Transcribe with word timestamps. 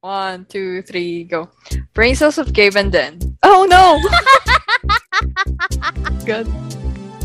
One, 0.00 0.46
two, 0.48 0.80
three, 0.82 1.24
go. 1.24 1.50
Brain 1.92 2.14
cells 2.16 2.38
of 2.38 2.54
Gabe 2.54 2.74
and 2.76 2.90
Den. 2.90 3.36
Oh 3.42 3.66
no! 3.68 4.00
Good. 6.24 6.48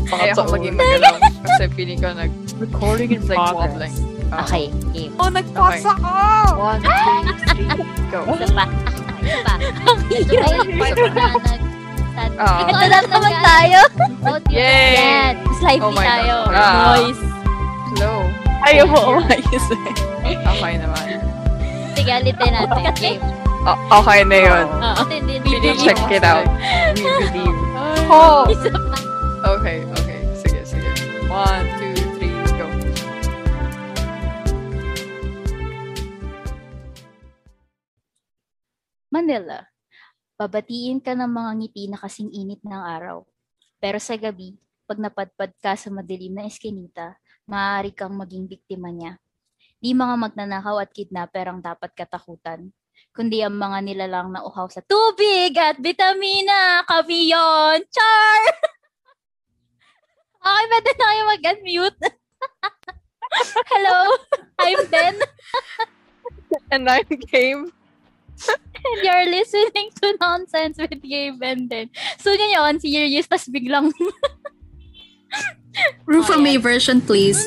Kaya 0.04 0.36
ako 0.36 0.60
maging 0.60 0.76
magalaw 0.76 1.16
kasi 1.40 1.72
feeling 1.72 2.04
ko 2.04 2.12
nag 2.12 2.28
Recording 2.60 3.16
in 3.16 3.24
like 3.24 3.40
progress. 3.40 3.72
wobbling. 3.72 3.94
Ah. 4.28 4.44
Okay, 4.44 4.68
game. 4.92 5.16
Oh, 5.16 5.32
nagpasa 5.32 5.88
ako! 5.88 6.12
One, 6.60 6.84
two, 6.84 6.92
three, 7.48 7.64
go. 8.12 8.28
Isa 8.28 8.44
pa. 8.52 8.64
Isa 9.24 9.40
pa. 9.40 9.56
Na 12.16 12.28
nag... 12.28 12.36
Ah. 12.36 12.60
Ito 12.60 12.76
lang 12.92 12.94
na 13.08 13.08
naman 13.08 13.34
tayo. 13.40 13.80
Yay! 14.52 15.00
Yan. 15.00 15.32
Slide 15.60 15.80
Oh 15.80 15.92
tayo. 15.96 16.36
God. 16.52 16.76
Noise. 16.76 17.24
Slow. 17.96 18.20
Ayaw 18.68 18.84
mo 18.84 19.16
umayos 19.16 19.64
eh. 19.72 19.92
Okay 20.28 20.76
naman. 20.76 21.24
Sige, 22.06 22.22
ulitin 22.22 22.52
natin. 22.54 22.82
Game. 23.02 23.22
O- 23.66 23.80
okay 23.98 24.22
na 24.22 24.38
yun. 24.38 24.66
We 25.42 25.58
need 25.58 25.74
check 25.82 25.98
it 26.06 26.22
out. 26.22 26.46
We 26.94 27.02
believe. 27.02 27.58
Oh! 28.06 28.46
Okay, 29.42 29.82
okay. 29.82 30.20
Sige, 30.38 30.62
sige. 30.62 30.86
One, 31.26 31.66
two, 31.82 31.98
three, 32.14 32.30
go. 32.54 32.66
Manila. 39.10 39.66
Babatiin 40.38 41.02
ka 41.02 41.18
ng 41.18 41.26
mga 41.26 41.50
ngiti 41.58 41.90
na 41.90 41.98
kasing 41.98 42.30
init 42.30 42.62
ng 42.62 42.82
araw. 42.86 43.26
Pero 43.82 43.98
sa 43.98 44.14
gabi, 44.14 44.54
pag 44.86 45.02
napadpad 45.02 45.58
ka 45.58 45.74
sa 45.74 45.90
madilim 45.90 46.38
na 46.38 46.46
eskinita, 46.46 47.18
maaari 47.50 47.90
kang 47.90 48.14
maging 48.14 48.46
biktima 48.46 48.94
niya. 48.94 49.18
Di 49.76 49.92
mga 49.92 50.14
magnanakaw 50.16 50.80
at 50.80 50.90
kidnapper 50.92 51.52
ang 51.52 51.60
dapat 51.60 51.92
katakutan, 51.92 52.72
kundi 53.12 53.44
ang 53.44 53.56
mga 53.56 53.84
nilalang 53.84 54.32
na 54.32 54.40
uhaw 54.40 54.68
sa 54.72 54.80
tubig 54.80 55.52
at 55.56 55.76
bitamina. 55.76 56.80
Kami 56.88 57.28
yun! 57.28 57.78
Char! 57.92 58.42
okay, 60.46 60.64
pwede 60.72 60.90
na 60.96 61.04
kayo 61.04 61.22
mag-unmute. 61.28 62.00
Hello, 63.72 64.16
I'm 64.58 64.80
Ben. 64.88 65.16
And 66.72 66.88
I'm 66.88 67.08
Gabe. 67.08 67.68
And 68.86 68.98
you're 69.02 69.28
listening 69.28 69.90
to 70.00 70.16
Nonsense 70.20 70.78
with 70.78 71.02
Gabe 71.02 71.42
and 71.42 71.68
then. 71.68 71.90
So, 72.18 72.32
yun, 72.32 72.80
serious, 72.80 73.26
tas 73.28 73.48
biglang, 73.48 73.92
Rufa 76.06 76.38
May 76.38 76.56
version, 76.56 77.00
please. 77.00 77.36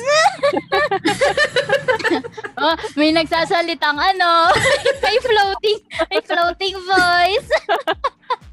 oh, 2.57 2.75
may 2.93 3.09
nagsasalitang 3.09 3.97
ano, 3.97 4.53
may 5.03 5.17
floating, 5.17 5.79
may 6.11 6.21
floating 6.21 6.75
voice. 6.77 7.49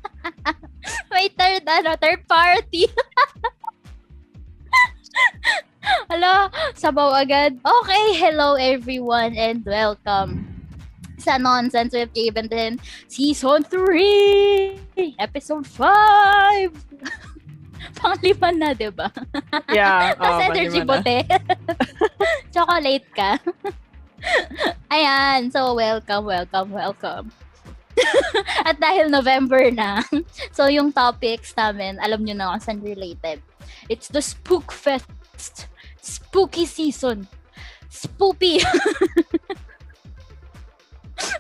may 1.13 1.29
third, 1.35 1.63
ano, 1.69 1.93
third 2.01 2.25
party. 2.25 2.89
Hello, 6.09 6.49
sabaw 6.73 7.13
agad. 7.13 7.59
Okay, 7.61 8.05
hello 8.17 8.57
everyone 8.57 9.37
and 9.37 9.61
welcome 9.67 10.57
sa 11.27 11.43
Nonsense 11.43 11.91
with 11.91 12.15
Gabe 12.15 12.39
and 12.39 12.47
then 12.47 12.73
Season 13.11 13.67
3! 13.67 15.19
Episode 15.19 15.67
5! 15.67 17.35
Panglima 18.01 18.49
na, 18.53 18.75
di 18.75 18.91
ba? 18.91 19.11
Yeah. 19.71 20.13
Tapos 20.19 20.37
oh, 20.41 20.47
energy 20.47 20.81
bote. 20.83 21.19
Chocolate 22.55 23.09
ka. 23.15 23.31
Ayan. 24.91 25.53
So, 25.53 25.75
welcome, 25.75 26.25
welcome, 26.27 26.71
welcome. 26.73 27.27
At 28.67 28.77
dahil 28.77 29.09
November 29.09 29.73
na, 29.73 30.05
so 30.53 30.69
yung 30.69 30.93
topics 30.93 31.57
namin, 31.57 31.97
alam 31.97 32.21
nyo 32.21 32.35
na 32.37 32.53
kung 32.53 32.61
saan 32.61 32.81
related. 32.85 33.41
It's 33.89 34.13
the 34.13 34.21
Spook 34.21 34.69
Fest. 34.69 35.71
Spooky 36.03 36.69
season. 36.69 37.25
Spoopy. 37.89 38.61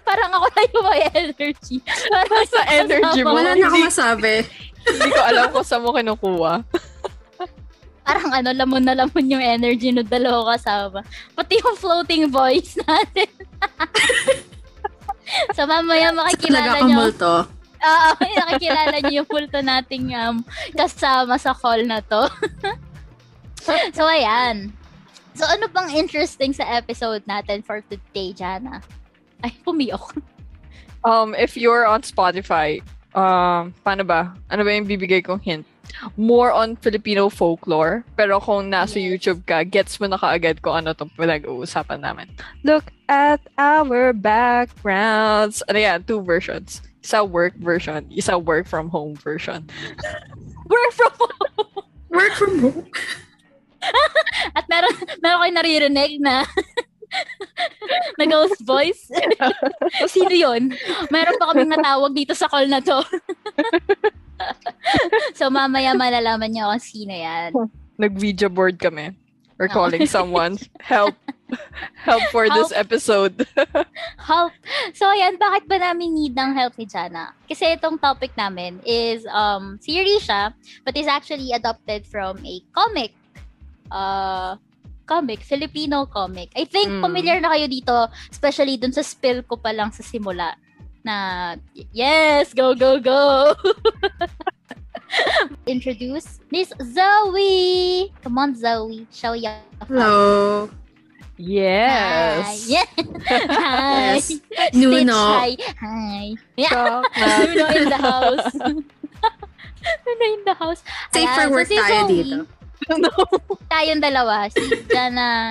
Parang 0.08 0.32
ako 0.32 0.46
na 0.56 0.62
yung 0.72 0.86
may 0.88 1.04
energy. 1.12 1.76
Parang 1.84 2.48
Sa 2.48 2.62
energy 2.72 3.20
mo. 3.20 3.36
Wala 3.36 3.52
na 3.52 3.66
akong 3.68 3.86
masabi. 3.86 4.34
Hindi 4.86 5.10
ko 5.10 5.22
alam 5.22 5.44
kung 5.50 5.66
saan 5.66 5.82
mo 5.82 5.90
kinukuha. 5.90 6.62
parang 8.06 8.30
ano, 8.30 8.54
lamon 8.54 8.86
na 8.86 8.94
lamon 8.94 9.26
yung 9.26 9.42
energy 9.42 9.90
no 9.90 10.06
dalawa 10.06 10.54
kasama. 10.54 11.02
Pati 11.34 11.58
yung 11.58 11.74
floating 11.74 12.30
voice 12.30 12.78
natin. 12.86 13.26
so 15.58 15.66
mamaya 15.66 16.14
makikilala 16.14 16.78
akong 16.78 16.90
nyo. 16.94 16.98
multo. 17.02 17.34
Oo, 17.82 18.10
nakikilala 18.46 18.94
nyo 19.02 19.12
yung 19.22 19.28
multo 19.28 19.58
nating 19.58 20.14
um, 20.14 20.46
kasama 20.78 21.34
sa 21.34 21.50
call 21.50 21.82
na 21.82 21.98
to. 21.98 22.30
so 23.96 24.06
ayan. 24.06 24.70
So 25.34 25.44
ano 25.44 25.66
bang 25.68 25.98
interesting 25.98 26.54
sa 26.54 26.64
episode 26.78 27.26
natin 27.26 27.66
for 27.66 27.82
today, 27.90 28.30
Jana? 28.32 28.80
Ay, 29.42 29.52
pumiyok. 29.66 30.16
Um, 31.04 31.36
if 31.36 31.58
you're 31.58 31.84
on 31.84 32.00
Spotify, 32.02 32.80
um, 33.16 33.72
paano 33.80 34.04
ba? 34.04 34.36
Ano 34.52 34.62
ba 34.62 34.70
yung 34.70 34.86
bibigay 34.86 35.24
kong 35.24 35.40
hint? 35.42 35.64
More 36.20 36.52
on 36.52 36.76
Filipino 36.76 37.32
folklore. 37.32 38.04
Pero 38.14 38.36
kung 38.38 38.68
nasa 38.68 39.00
Yes. 39.00 39.08
YouTube 39.08 39.48
ka, 39.48 39.64
gets 39.64 39.96
mo 39.96 40.06
na 40.06 40.20
kaagad 40.20 40.60
kung 40.60 40.76
ano 40.76 40.92
itong 40.92 41.10
pinag-uusapan 41.16 42.04
namin. 42.04 42.28
Look 42.62 42.92
at 43.08 43.40
our 43.56 44.12
backgrounds. 44.12 45.64
Ano 45.66 45.78
yan? 45.80 46.04
Two 46.04 46.20
versions. 46.20 46.84
Isa 47.00 47.22
work 47.22 47.54
version, 47.62 48.02
isa 48.10 48.34
work 48.34 48.66
from 48.66 48.90
home 48.90 49.14
version. 49.14 49.66
Work 50.66 50.92
from 50.98 51.12
home. 51.14 51.86
Work 52.10 52.34
from 52.34 52.52
home. 52.58 52.90
At 54.58 54.66
meron, 54.66 54.90
meron 55.22 55.38
kayo 55.46 55.52
naririnig 55.54 56.18
na 56.18 56.42
na 58.18 58.24
ghost 58.26 58.60
voice. 58.62 59.08
Sino 60.12 60.32
yun? 60.32 60.72
Meron 61.08 61.38
pa 61.38 61.52
kaming 61.52 61.72
natawag 61.72 62.12
dito 62.12 62.32
sa 62.34 62.48
call 62.48 62.66
na 62.66 62.80
to. 62.80 63.00
so 65.38 65.48
mamaya 65.48 65.96
malalaman 65.96 66.52
niyo 66.52 66.68
kung 66.68 66.82
sino 66.82 67.14
yan. 67.14 67.50
Nag-video 67.96 68.52
board 68.52 68.76
kami. 68.76 69.16
We're 69.56 69.72
Oh. 69.72 69.88
calling 69.88 70.04
someone. 70.04 70.60
Help. 70.84 71.16
Help 71.96 72.20
for 72.28 72.44
this 72.50 72.74
Help. 72.74 72.82
episode. 72.84 73.34
Help! 74.20 74.52
So 74.92 75.08
ayan, 75.08 75.38
bakit 75.40 75.64
ba 75.64 75.80
namin 75.80 76.12
need 76.12 76.34
ng 76.36 76.52
help 76.52 76.76
ni 76.76 76.84
Jana? 76.84 77.32
Kasi 77.48 77.78
itong 77.78 77.96
topic 78.02 78.34
namin 78.36 78.82
is 78.84 79.24
um 79.30 79.78
series 79.80 80.26
siya, 80.26 80.52
but 80.84 80.92
is 80.98 81.06
actually 81.08 81.54
adopted 81.54 82.04
from 82.04 82.36
a 82.44 82.60
comic. 82.74 83.14
Uh, 83.88 84.58
comic, 85.06 85.40
Filipino 85.40 86.04
comic. 86.04 86.50
I 86.52 86.66
think 86.66 86.90
Mm. 86.90 87.00
familiar 87.00 87.38
na 87.38 87.54
kayo 87.54 87.66
dito, 87.66 87.94
especially 88.28 88.76
dun 88.76 88.90
sa 88.90 89.00
spill 89.00 89.40
ko 89.46 89.56
pa 89.56 89.70
lang 89.70 89.88
sa 89.94 90.02
simula. 90.02 90.58
Na, 91.00 91.54
yes, 91.94 92.50
go, 92.50 92.74
go, 92.74 92.98
go! 92.98 93.54
Introduce 95.66 96.42
Miss 96.50 96.74
Zoe! 96.82 98.10
Come 98.22 98.38
on, 98.38 98.50
Zoe. 98.58 99.06
Show 99.14 99.38
ya. 99.38 99.62
Hello. 99.86 100.66
Yes. 101.38 102.66
Hi. 102.66 102.82
Hi. 103.28 104.18
Yes. 104.18 104.40
Nuno. 104.72 105.14
Stitch, 105.14 105.62
hi. 105.78 105.78
Hi. 105.78 106.24
Yeah. 106.56 107.04
Nuno 107.46 107.66
in 107.76 107.86
the 107.86 108.00
house. 108.00 108.48
Nuno 110.02 110.24
in 110.32 110.42
the 110.48 110.56
house. 110.56 110.80
Safe 111.12 111.28
for 111.28 111.44
Ayan, 111.46 111.52
work 111.52 111.68
so 111.68 111.70
si 111.70 111.76
tayo 111.78 112.00
Zoe, 112.08 112.16
dito. 112.24 112.38
Tayong 113.70 114.02
dalawa. 114.02 114.46
Si 114.50 114.62
Jana 114.86 115.50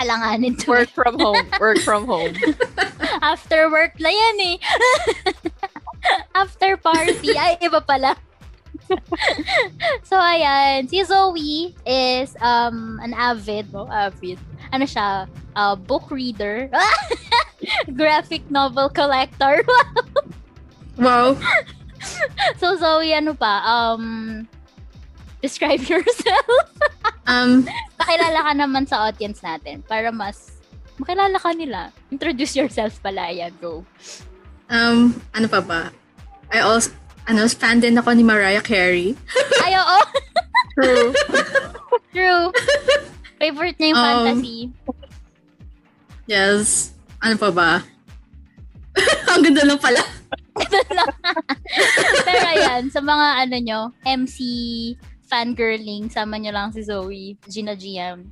alanganin 0.00 0.58
to. 0.58 0.70
Work 0.70 0.90
from 0.90 1.18
home. 1.18 1.46
Work 1.60 1.80
from 1.80 2.06
home. 2.06 2.34
After 3.22 3.70
work 3.70 3.96
na 3.98 4.10
yan 4.12 4.36
eh. 4.40 4.56
After 6.40 6.76
party. 6.76 7.34
Ay, 7.34 7.58
iba 7.64 7.80
pala. 7.82 8.14
so, 10.08 10.14
ayan. 10.14 10.86
Si 10.86 11.02
Zoe 11.02 11.74
is 11.82 12.36
um 12.38 13.00
an 13.02 13.14
avid, 13.16 13.72
no? 13.72 13.88
Avid. 13.90 14.38
Ano 14.70 14.84
siya? 14.86 15.26
Uh, 15.56 15.74
book 15.74 16.10
reader. 16.10 16.70
Graphic 17.98 18.46
novel 18.50 18.90
collector. 18.92 19.64
Wow. 20.96 21.34
so, 22.60 22.76
Zoe, 22.76 23.10
ano 23.10 23.34
pa? 23.34 23.64
Um, 23.64 24.46
describe 25.40 25.82
yourself. 25.90 26.64
Um, 27.26 27.66
Pakilala 27.96 28.40
ka 28.42 28.52
naman 28.54 28.84
sa 28.86 29.06
audience 29.06 29.42
natin 29.42 29.82
para 29.82 30.10
mas 30.10 30.56
makilala 30.96 31.36
ka 31.36 31.52
nila. 31.52 31.90
Introduce 32.08 32.54
yourself 32.54 32.96
pala. 33.00 33.28
Ayan, 33.28 33.52
go. 33.58 33.82
um, 34.66 35.12
ano 35.30 35.46
pa 35.46 35.60
ba? 35.60 35.90
I 36.48 36.62
also, 36.62 36.94
ano, 37.26 37.44
fan 37.46 37.82
din 37.82 37.98
ako 37.98 38.14
ni 38.14 38.22
Mariah 38.22 38.62
Carey. 38.62 39.18
Ay, 39.60 39.74
oo. 39.74 39.98
True. 40.76 41.08
True. 42.10 42.44
Favorite 43.36 43.76
niya 43.76 43.88
yung 43.90 43.98
Um, 43.98 44.06
fantasy. 44.06 44.58
Yes. 46.26 46.92
Ano 47.18 47.34
pa 47.34 47.50
ba? 47.50 47.70
ang 49.30 49.42
ganda 49.42 49.66
lang 49.66 49.76
pala. 49.76 50.00
Pero 52.24 52.46
ayan, 52.48 52.88
sa 52.88 53.00
mga 53.00 53.26
ano 53.44 53.56
nyo, 53.58 53.80
MC 54.04 54.36
fangirling, 55.26 56.08
sama 56.08 56.38
nyo 56.38 56.54
lang 56.54 56.70
si 56.72 56.80
Zoe, 56.82 57.36
Gina 57.46 57.74
GM. 57.74 58.24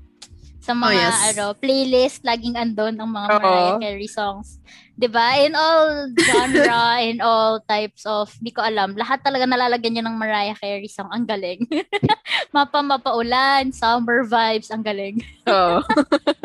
Sa 0.64 0.72
mga 0.72 0.88
Oh, 0.88 0.96
yes. 0.96 1.20
ano, 1.36 1.44
playlist, 1.52 2.24
laging 2.24 2.56
andon 2.56 2.96
ang 2.96 3.10
mga 3.12 3.28
Oo. 3.28 3.36
Mariah 3.36 3.76
Carey 3.76 4.08
songs. 4.08 4.56
'Di 4.96 5.12
ba 5.12 5.36
In 5.36 5.52
all 5.52 6.08
genre, 6.16 6.96
in 7.04 7.20
all 7.20 7.60
types 7.68 8.08
of, 8.08 8.32
di 8.40 8.48
ko 8.48 8.64
alam, 8.64 8.96
lahat 8.96 9.20
talaga 9.20 9.44
nalalagyan 9.44 10.00
nyo 10.00 10.04
ng 10.08 10.16
Mariah 10.16 10.56
Carey 10.56 10.88
song. 10.88 11.12
Ang 11.12 11.28
galing. 11.28 11.68
Mapa 12.54 12.80
mapaulan, 12.80 13.76
summer 13.76 14.24
vibes, 14.24 14.72
ang 14.72 14.80
galing. 14.80 15.20
Oo. 15.44 15.84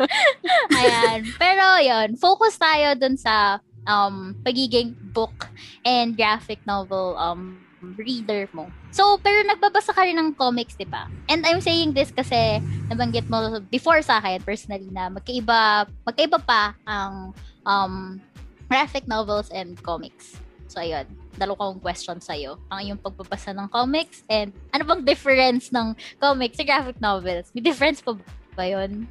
Ayan. 0.80 1.24
Pero 1.40 1.64
yon 1.80 2.18
focus 2.20 2.60
tayo 2.60 2.92
dun 3.00 3.16
sa 3.16 3.56
um, 3.88 4.36
pagiging 4.44 4.92
book 5.16 5.48
and 5.80 6.12
graphic 6.12 6.60
novel 6.68 7.16
um, 7.16 7.56
reader 7.96 8.48
mo. 8.52 8.68
So, 8.92 9.16
pero 9.20 9.40
nagbabasa 9.48 9.96
ka 9.96 10.04
rin 10.04 10.20
ng 10.20 10.36
comics, 10.36 10.76
di 10.76 10.84
ba? 10.84 11.08
And 11.28 11.44
I'm 11.48 11.64
saying 11.64 11.96
this 11.96 12.12
kasi 12.12 12.60
nabanggit 12.92 13.26
mo 13.32 13.60
before 13.72 14.00
sa 14.04 14.20
akin 14.20 14.44
personally 14.44 14.88
na 14.92 15.08
magkaiba, 15.08 15.88
magkaiba 16.04 16.38
pa 16.44 16.76
ang 16.84 17.32
um, 17.64 18.20
graphic 18.68 19.08
novels 19.08 19.48
and 19.50 19.80
comics. 19.82 20.36
So, 20.70 20.78
ayun. 20.78 21.08
Dalo 21.34 21.58
kong 21.58 21.82
question 21.82 22.22
sa'yo. 22.22 22.60
Ang 22.70 22.78
iyong 22.86 23.00
pagbabasa 23.02 23.50
ng 23.50 23.66
comics 23.72 24.22
and 24.30 24.54
ano 24.70 24.86
bang 24.86 25.02
difference 25.02 25.74
ng 25.74 25.98
comics 26.22 26.60
sa 26.60 26.66
graphic 26.68 27.02
novels? 27.02 27.50
May 27.56 27.64
difference 27.64 27.98
pa 27.98 28.14
ba 28.54 28.64
yun? 28.68 29.10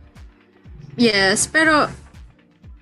Yes, 0.96 1.52
pero 1.52 1.92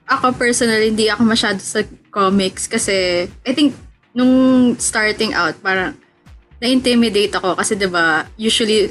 ako 0.06 0.38
personally, 0.38 0.94
hindi 0.94 1.10
ako 1.10 1.26
masyado 1.26 1.60
sa 1.60 1.82
comics 2.14 2.70
kasi 2.70 3.28
I 3.46 3.52
think 3.52 3.74
nung 4.18 4.74
starting 4.82 5.38
out, 5.38 5.54
parang 5.62 5.94
na-intimidate 6.58 7.38
ako 7.38 7.54
kasi 7.54 7.78
'di 7.78 7.86
ba 7.86 8.26
usually 8.34 8.90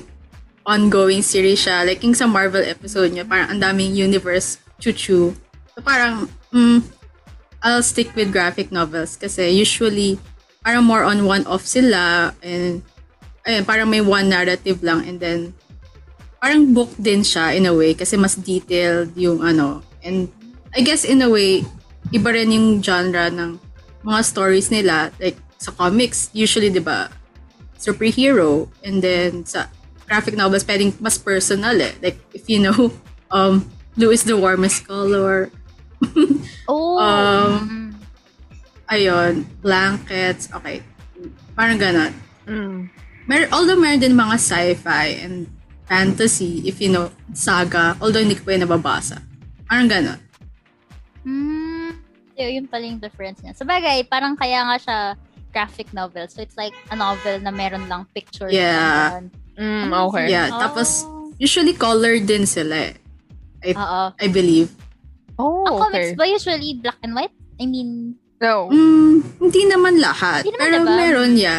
ongoing 0.63 1.23
series 1.23 1.67
siya. 1.67 1.83
Like 1.83 2.03
yung 2.07 2.15
sa 2.15 2.31
Marvel 2.31 2.63
episode 2.63 3.11
niya, 3.11 3.27
parang 3.27 3.51
ang 3.51 3.61
daming 3.63 3.95
universe 3.95 4.63
chuchu. 4.79 5.35
So 5.75 5.79
parang, 5.83 6.31
mm, 6.55 6.83
I'll 7.63 7.83
stick 7.83 8.15
with 8.15 8.31
graphic 8.31 8.71
novels 8.71 9.19
kasi 9.19 9.51
usually 9.51 10.19
parang 10.63 10.87
more 10.87 11.07
on 11.07 11.27
one-off 11.27 11.67
sila 11.67 12.35
and 12.43 12.83
ayun, 13.47 13.63
parang 13.67 13.91
may 13.91 14.03
one 14.03 14.31
narrative 14.31 14.83
lang 14.83 15.07
and 15.07 15.19
then 15.23 15.55
parang 16.43 16.75
book 16.75 16.91
din 16.99 17.23
siya 17.23 17.55
in 17.55 17.67
a 17.67 17.75
way 17.75 17.95
kasi 17.95 18.19
mas 18.19 18.39
detailed 18.39 19.15
yung 19.15 19.43
ano. 19.43 19.83
And 20.03 20.31
I 20.75 20.83
guess 20.83 21.07
in 21.07 21.23
a 21.23 21.31
way, 21.31 21.63
iba 22.11 22.31
rin 22.31 22.55
yung 22.55 22.83
genre 22.83 23.31
ng 23.31 23.66
mga 24.07 24.21
stories 24.23 24.71
nila. 24.71 25.11
Like 25.19 25.37
sa 25.59 25.75
comics, 25.75 26.31
usually, 26.31 26.71
di 26.71 26.79
ba, 26.79 27.11
superhero. 27.75 28.71
And 28.87 29.03
then 29.03 29.43
sa 29.43 29.67
graphic 30.07 30.39
novels, 30.39 30.63
pwedeng 30.63 30.95
mas 31.03 31.19
personal 31.19 31.75
eh. 31.83 31.99
Like 31.99 32.23
if 32.31 32.47
you 32.47 32.63
know, 32.63 32.95
um, 33.35 33.67
Blue 33.97 34.13
is 34.13 34.29
the 34.29 34.37
warmest 34.37 34.87
color. 34.87 35.51
Oh! 36.69 36.99
Um, 36.99 37.55
mm. 37.63 37.91
Ayun, 38.91 39.47
blankets. 39.63 40.51
Okay. 40.51 40.83
Parang 41.55 41.79
ganon. 41.79 42.11
Mm. 42.43 42.91
Mer 43.31 43.47
although 43.55 43.79
meron 43.79 44.03
din 44.03 44.19
mga 44.19 44.35
sci-fi 44.35 45.15
and 45.23 45.47
fantasy, 45.87 46.67
if 46.67 46.83
you 46.83 46.91
know, 46.91 47.15
saga, 47.31 47.95
although 48.03 48.19
hindi 48.19 48.35
ko 48.35 48.51
pa 48.51 48.59
yun 48.59 48.67
nababasa. 48.67 49.23
Parang 49.71 49.87
ganon. 49.87 50.19
Hmm. 51.23 51.56
Yun, 52.37 52.49
yun 52.53 52.67
pala 52.69 52.85
yung 52.85 53.01
difference 53.01 53.41
niya. 53.41 53.57
Sa 53.57 53.65
bagay, 53.65 54.05
parang 54.05 54.37
kaya 54.37 54.61
nga 54.63 54.77
siya 54.77 54.99
graphic 55.51 55.89
novel. 55.91 56.29
So, 56.29 56.41
it's 56.41 56.57
like 56.57 56.77
a 56.89 56.97
novel 56.97 57.41
na 57.41 57.49
meron 57.49 57.89
lang 57.89 58.05
pictures. 58.13 58.53
Yeah. 58.53 59.25
Mm, 59.57 59.89
Amazing. 59.89 60.05
okay. 60.05 60.27
Yeah, 60.29 60.49
Oh. 60.53 60.61
tapos 60.61 60.89
usually 61.37 61.73
colored 61.73 62.29
din 62.29 62.45
sila 62.45 62.93
eh. 62.93 62.95
ganun. 63.65 63.81
Oo. 63.81 64.03
I 64.21 64.29
believe. 64.29 64.69
Oh, 65.37 65.65
Ang 65.65 65.81
comics 65.81 66.13
okay. 66.13 66.15
ba 66.15 66.25
usually 66.25 66.77
black 66.77 67.01
and 67.01 67.17
white? 67.17 67.33
I 67.57 67.65
mean, 67.65 68.21
No. 68.37 68.69
Mm, 68.69 69.41
hindi 69.41 69.65
naman 69.65 69.97
lahat. 69.97 70.45
Hindi 70.45 70.53
naman, 70.53 70.61
pero 70.61 70.77
diba? 70.77 70.93
meron 70.95 71.33
ya. 71.35 71.57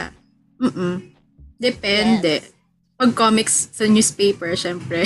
Mm 0.61 1.17
Depende. 1.57 2.53
Pag 2.93 3.17
comics 3.17 3.73
sa 3.73 3.89
newspaper, 3.89 4.53
syempre. 4.53 5.05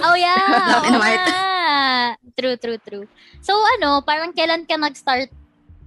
oh 0.00 0.16
yeah. 0.16 0.40
Black 0.72 0.84
and 0.84 0.96
oo 0.96 1.00
white. 1.00 1.20
nga. 1.20 1.40
True, 2.38 2.56
true, 2.56 2.78
true. 2.78 3.06
So, 3.42 3.52
ano, 3.78 4.00
parang 4.06 4.30
kailan 4.30 4.64
ka 4.64 4.78
nag-start 4.78 5.28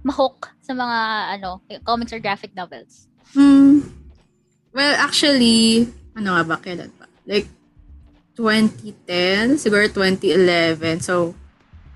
mahook 0.04 0.52
sa 0.60 0.76
mga, 0.76 0.98
ano, 1.40 1.64
comics 1.82 2.12
or 2.12 2.20
graphic 2.20 2.52
novels? 2.52 3.08
Hmm. 3.32 3.80
Well, 4.76 4.94
actually, 5.00 5.88
ano 6.12 6.36
nga 6.36 6.44
ba, 6.44 6.56
kailan 6.60 6.92
pa? 6.94 7.08
Like, 7.24 7.48
2010, 8.36 9.56
siguro 9.56 9.88
2011. 9.88 11.00
So, 11.00 11.32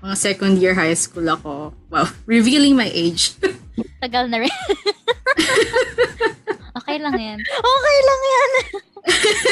mga 0.01 0.15
second 0.17 0.57
year 0.57 0.73
high 0.73 0.97
school 0.97 1.29
ako. 1.29 1.77
Wow, 1.93 2.09
revealing 2.25 2.73
my 2.73 2.89
age. 2.89 3.37
Tagal 4.03 4.25
na 4.27 4.41
rin. 4.41 4.49
okay 6.81 6.97
lang 6.97 7.13
yan. 7.13 7.39
Okay 7.45 7.97
lang 8.01 8.21
yan. 8.21 8.51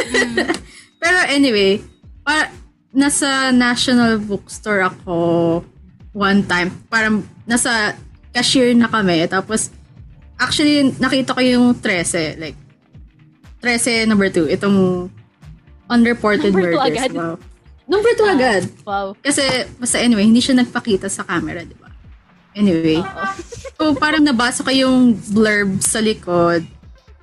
Mm. 0.09 0.49
Pero 0.97 1.17
anyway, 1.29 1.77
para, 2.25 2.49
nasa 2.93 3.53
National 3.53 4.17
Bookstore 4.17 4.85
ako 4.85 5.17
one 6.13 6.41
time. 6.45 6.73
Parang 6.89 7.21
nasa 7.45 7.93
cashier 8.33 8.73
na 8.73 8.89
kami. 8.89 9.25
Tapos, 9.29 9.69
actually, 10.37 10.93
nakita 10.97 11.33
ko 11.33 11.41
yung 11.41 11.65
13. 11.77 12.37
Like, 12.41 12.57
13 13.61 14.09
number 14.09 14.29
2. 14.29 14.49
Itong 14.49 15.09
unreported 15.89 16.53
Number 16.53 16.71
two 16.71 16.79
murders. 16.79 16.97
agad? 16.97 17.11
Wow. 17.13 17.35
Number 17.89 18.11
2 18.13 18.35
agad. 18.37 18.61
Wow. 18.85 19.07
Kasi, 19.21 19.43
basta 19.81 19.97
anyway, 19.97 20.25
hindi 20.25 20.41
siya 20.41 20.61
nagpakita 20.61 21.09
sa 21.09 21.25
camera, 21.25 21.65
di 21.65 21.73
ba? 21.77 21.89
Anyway. 22.53 23.01
So, 23.77 23.93
parang 23.97 24.25
nabasa 24.25 24.61
ko 24.65 24.71
yung 24.73 25.17
blurb 25.33 25.81
sa 25.81 26.01
likod. 26.01 26.65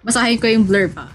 Basahin 0.02 0.38
ko 0.38 0.46
yung 0.46 0.66
blurb 0.66 0.94
ha. 0.94 1.10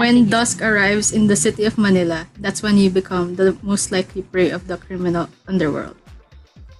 When 0.00 0.32
dusk 0.32 0.64
arrives 0.64 1.12
in 1.12 1.28
the 1.28 1.36
city 1.36 1.68
of 1.68 1.76
Manila, 1.76 2.24
that's 2.40 2.64
when 2.64 2.80
you 2.80 2.88
become 2.88 3.36
the 3.36 3.52
most 3.60 3.92
likely 3.92 4.24
prey 4.24 4.48
of 4.48 4.64
the 4.64 4.80
criminal 4.80 5.28
underworld. 5.44 6.00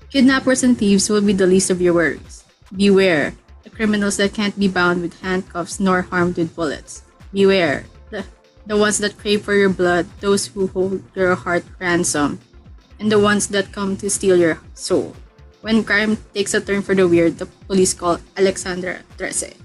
Kidnappers 0.09 0.65
and 0.65 0.73
thieves 0.73 1.13
will 1.13 1.21
be 1.21 1.37
the 1.37 1.45
least 1.45 1.69
of 1.69 1.85
your 1.85 1.93
worries. 1.93 2.49
Beware, 2.73 3.37
the 3.61 3.69
criminals 3.69 4.17
that 4.17 4.33
can't 4.33 4.57
be 4.57 4.73
bound 4.73 5.05
with 5.05 5.21
handcuffs 5.21 5.77
nor 5.77 6.01
harmed 6.09 6.41
with 6.41 6.57
bullets. 6.57 7.05
Beware, 7.29 7.85
the, 8.09 8.25
the 8.65 8.81
ones 8.81 8.97
that 9.05 9.21
crave 9.21 9.45
for 9.45 9.53
your 9.53 9.69
blood, 9.69 10.09
those 10.25 10.49
who 10.49 10.73
hold 10.73 11.05
your 11.13 11.37
heart 11.37 11.69
ransom, 11.77 12.41
and 12.97 13.13
the 13.13 13.21
ones 13.21 13.53
that 13.53 13.69
come 13.69 14.01
to 14.01 14.09
steal 14.09 14.41
your 14.41 14.65
soul. 14.73 15.15
When 15.61 15.85
crime 15.85 16.17
takes 16.33 16.57
a 16.57 16.61
turn 16.65 16.81
for 16.81 16.97
the 16.97 17.07
weird, 17.07 17.37
the 17.37 17.45
police 17.69 17.93
call 17.93 18.17
Alexandra 18.39 19.05
Trece. 19.21 19.61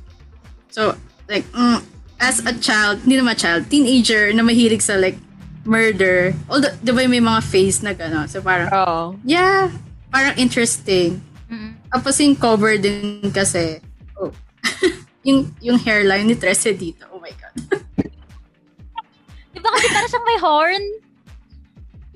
So, 0.75 0.99
like, 1.31 1.47
mm, 1.55 1.79
as 2.17 2.39
a 2.41 2.53
child, 2.55 3.03
hindi 3.03 3.19
naman 3.19 3.35
child, 3.35 3.67
teenager 3.67 4.31
na 4.31 4.41
mahilig 4.41 4.81
sa 4.81 4.95
like 4.95 5.17
murder, 5.65 6.31
although, 6.45 6.71
di 6.79 6.91
ba 6.93 7.03
may 7.05 7.19
mga 7.19 7.41
face 7.41 7.81
na 7.81 7.91
gano'n? 7.91 8.29
So, 8.29 8.39
parang, 8.39 8.69
Oh. 8.69 9.17
yeah, 9.25 9.73
parang 10.09 10.37
interesting. 10.37 11.19
Mm. 11.49 11.73
Tapos 11.89 12.13
yung 12.21 12.37
cover 12.37 12.77
din 12.77 13.25
kasi, 13.33 13.81
oh, 14.15 14.29
yung, 15.27 15.49
yung 15.59 15.77
hairline 15.77 16.25
ni 16.25 16.37
Trece 16.37 16.69
dito, 16.71 17.09
oh 17.09 17.17
my 17.17 17.33
God. 17.33 17.55
Di 19.55 19.59
ba 19.59 19.71
kasi 19.71 19.87
parang 19.87 20.09
siyang 20.11 20.27
may 20.27 20.39
horn? 20.39 20.83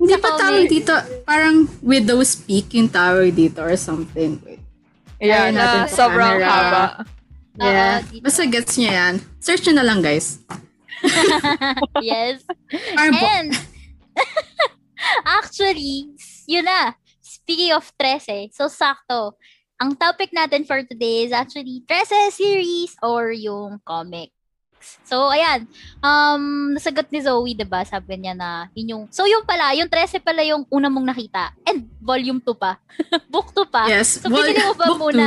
Hindi 0.00 0.14
pa 0.16 0.30
tawag 0.32 0.64
dito, 0.64 0.92
parang 1.24 1.56
widow's 1.80 2.36
peak 2.36 2.72
yung 2.72 2.88
tawag 2.88 3.32
dito 3.32 3.60
or 3.60 3.76
something. 3.76 4.40
Wait. 4.44 4.60
Yeah, 5.20 5.48
Ayaw 5.48 5.52
na 5.52 5.56
natin 5.58 5.80
sa 5.84 5.96
sobrang 5.98 6.36
camera. 6.38 6.48
haba. 6.48 6.84
Yeah. 7.58 8.04
Oo. 8.06 8.22
Basta 8.22 8.46
gets 8.46 8.78
niya 8.78 8.92
yan. 8.92 9.14
Search 9.42 9.66
nyo 9.66 9.74
na 9.80 9.86
lang, 9.86 10.00
guys. 10.04 10.38
yes. 12.04 12.44
And, 12.94 13.56
actually, 15.40 16.14
yun 16.46 16.68
na. 16.68 16.94
Speaking 17.20 17.74
of 17.74 17.88
13, 17.98 18.54
so 18.54 18.70
sakto. 18.70 19.34
Ang 19.80 19.96
topic 19.96 20.30
natin 20.36 20.68
for 20.68 20.84
today 20.84 21.24
is 21.24 21.32
actually 21.32 21.82
13 21.88 22.30
series 22.36 22.92
or 23.00 23.32
yung 23.32 23.80
So, 25.04 25.28
ayan. 25.28 25.68
Um, 26.00 26.72
nasagot 26.72 27.12
ni 27.12 27.20
Zoe, 27.20 27.52
diba? 27.52 27.84
Sabi 27.84 28.16
niya 28.16 28.32
na, 28.32 28.72
yun 28.72 28.86
yung, 28.96 29.02
so 29.12 29.28
yung 29.28 29.44
pala, 29.44 29.76
yung 29.76 29.92
13 29.92 30.24
pala 30.24 30.40
yung 30.42 30.64
una 30.72 30.88
mong 30.88 31.12
nakita. 31.12 31.52
And 31.68 31.86
volume 32.00 32.40
2 32.40 32.56
pa. 32.56 32.80
Book 33.32 33.52
2 33.52 33.68
pa. 33.68 33.86
yes. 33.86 34.24
So, 34.24 34.32
Well, 34.32 34.42
binili 34.42 34.64
mo 34.64 34.74
ba 34.74 34.86
muna? 34.96 35.24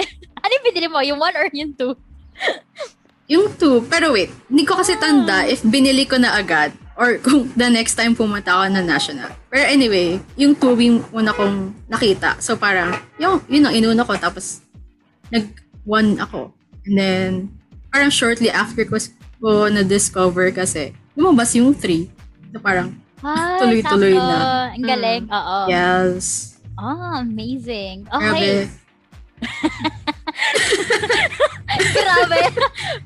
ano 0.42 0.50
yung 0.50 0.66
binili 0.66 0.88
mo? 0.88 0.98
Yung 1.04 1.20
1 1.20 1.38
or 1.38 1.46
yung 1.52 1.72
2? 1.76 1.76
two. 1.76 1.92
Yung 3.24 3.46
two. 3.56 3.80
Pero 3.88 4.12
wait, 4.12 4.28
hindi 4.52 4.68
ko 4.68 4.76
kasi 4.76 5.00
tanda 5.00 5.48
if 5.48 5.64
binili 5.64 6.04
ko 6.04 6.20
na 6.20 6.36
agad 6.36 6.76
or 6.94 7.16
kung 7.24 7.48
the 7.56 7.66
next 7.72 7.96
time 7.96 8.12
pumunta 8.12 8.52
ako 8.52 8.64
na 8.68 8.84
national. 8.84 9.32
Pero 9.48 9.64
anyway, 9.64 10.20
yung 10.36 10.52
two 10.54 10.76
yung 10.76 11.02
una 11.10 11.32
kong 11.32 11.72
nakita. 11.88 12.36
So 12.38 12.54
parang, 12.60 12.94
yung, 13.16 13.40
yun 13.48 13.64
ang 13.64 13.74
inuna 13.74 14.04
ko. 14.04 14.14
Tapos, 14.20 14.60
nag-one 15.32 16.20
ako. 16.20 16.52
And 16.84 16.94
then, 17.00 17.30
parang 17.94 18.10
shortly 18.10 18.50
after 18.50 18.82
ko, 18.82 18.98
ko 19.38 19.70
na-discover 19.70 20.50
kasi, 20.50 20.90
lumabas 21.14 21.54
yung 21.54 21.70
three. 21.70 22.10
So 22.50 22.58
parang, 22.58 22.98
Ah, 23.24 23.56
Tuloy-tuloy 23.56 24.12
sakto. 24.12 24.28
na. 24.28 24.68
Ang 24.74 24.84
galing. 24.84 25.22
Oo. 25.32 25.58
yes. 25.64 26.58
Ah, 26.76 27.22
amazing. 27.22 28.04
Grabe. 28.04 28.28
Okay. 28.28 28.56
Grabe. 31.96 32.38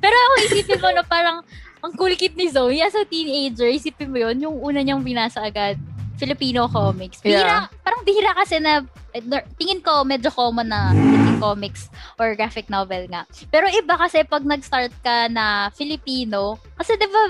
Pero 0.01 0.17
ako 0.17 0.35
isipin 0.43 0.81
mo 0.83 0.91
na 0.91 1.05
parang 1.07 1.39
ang 1.79 1.93
cool 1.95 2.11
kid 2.19 2.35
ni 2.35 2.51
Zoe 2.51 2.83
as 2.83 2.99
a 2.99 3.07
teenager. 3.07 3.71
Isipin 3.71 4.11
mo 4.11 4.19
yun, 4.19 4.43
yung 4.43 4.59
una 4.59 4.83
niyang 4.83 5.07
binasa 5.07 5.39
agad. 5.39 5.79
Filipino 6.19 6.67
comics. 6.67 7.23
Bihira, 7.23 7.71
parang 7.81 8.03
bihira 8.03 8.35
kasi 8.35 8.59
na 8.59 8.83
eh, 9.11 9.23
tingin 9.55 9.79
ko 9.79 10.03
medyo 10.03 10.29
common 10.29 10.67
na 10.67 10.93
Philippine 10.93 11.39
comics 11.39 11.87
or 12.17 12.35
graphic 12.35 12.67
novel 12.67 13.07
nga. 13.07 13.23
Pero 13.49 13.65
iba 13.69 13.95
kasi 13.95 14.21
pag 14.23 14.43
nag-start 14.43 14.93
ka 15.01 15.31
na 15.31 15.71
Filipino, 15.73 16.59
kasi 16.75 16.93
'di 16.93 17.07
ba, 17.07 17.23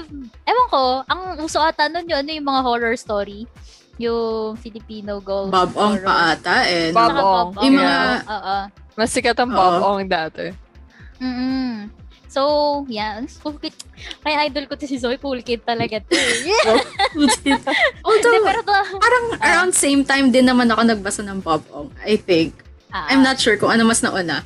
ewan 0.42 0.68
ko, 0.68 0.82
ang 1.04 1.20
uso 1.38 1.60
ata 1.60 1.86
nun 1.86 2.02
yun, 2.02 2.18
ano 2.18 2.32
yung 2.32 2.48
mga 2.48 2.62
horror 2.64 2.96
story, 2.96 3.44
yung 3.96 4.56
Filipino 4.56 5.20
ghost 5.20 5.52
Bob 5.52 5.70
Ong 5.74 6.00
horror. 6.00 6.06
pa 6.06 6.14
ata. 6.32 6.56
And, 6.64 6.94
Bob 6.96 7.10
Saka 7.10 7.20
Ong. 7.20 7.50
Bob 7.52 7.62
Yung 7.62 7.74
mga- 7.76 8.24
Oo. 8.26 8.56
Mas 8.96 9.10
sikat 9.12 9.38
ang 9.38 9.52
Bob 9.52 9.74
Oo. 9.76 9.86
Ong 9.94 10.08
dati. 10.08 10.46
Mm-mm. 11.18 11.90
So, 12.28 12.84
yeah. 12.86 13.24
Cool 13.40 13.56
kid. 13.56 13.72
Kaya 14.20 14.46
idol 14.46 14.68
ko 14.68 14.76
to 14.76 14.84
si 14.84 15.00
Zoe. 15.00 15.16
Kid 15.40 15.64
talaga 15.64 15.98
to. 16.04 16.12
eh. 16.12 16.44
Hindi, 17.16 17.52
although, 18.04 18.44
pero 18.44 18.60
to, 18.62 18.72
parang 19.00 19.24
around 19.40 19.70
same 19.72 20.04
time 20.04 20.28
din 20.28 20.44
naman 20.44 20.68
ako 20.68 20.84
nagbasa 20.84 21.24
ng 21.24 21.40
Bob 21.40 21.64
Ong. 21.72 21.88
I 22.04 22.20
think. 22.20 22.52
ah, 22.92 23.08
I'm 23.08 23.24
not 23.24 23.40
sure 23.40 23.56
kung 23.56 23.72
ano 23.72 23.88
mas 23.88 24.04
nauna. 24.04 24.44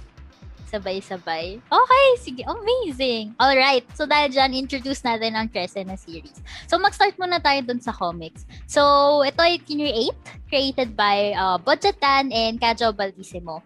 sabay-sabay. 0.72 1.60
Okay, 1.60 2.06
sige. 2.16 2.42
Amazing. 2.48 3.36
Alright. 3.36 3.84
So, 3.92 4.08
dahil 4.08 4.32
dyan, 4.32 4.56
introduce 4.56 5.04
natin 5.04 5.36
ang 5.36 5.52
Crescent 5.52 5.84
na 5.84 6.00
series. 6.00 6.40
So, 6.64 6.80
mag-start 6.80 7.20
muna 7.20 7.44
tayo 7.44 7.60
dun 7.60 7.76
sa 7.76 7.92
comics. 7.92 8.48
So, 8.64 9.20
ito 9.20 9.36
ay 9.44 9.60
Kinry 9.60 10.08
8, 10.08 10.48
created 10.48 10.88
by 10.96 11.36
uh, 11.36 11.60
Budget 11.60 12.00
Dan 12.00 12.32
and 12.32 12.56
Kajo 12.56 12.88
Baldissimo. 12.96 13.60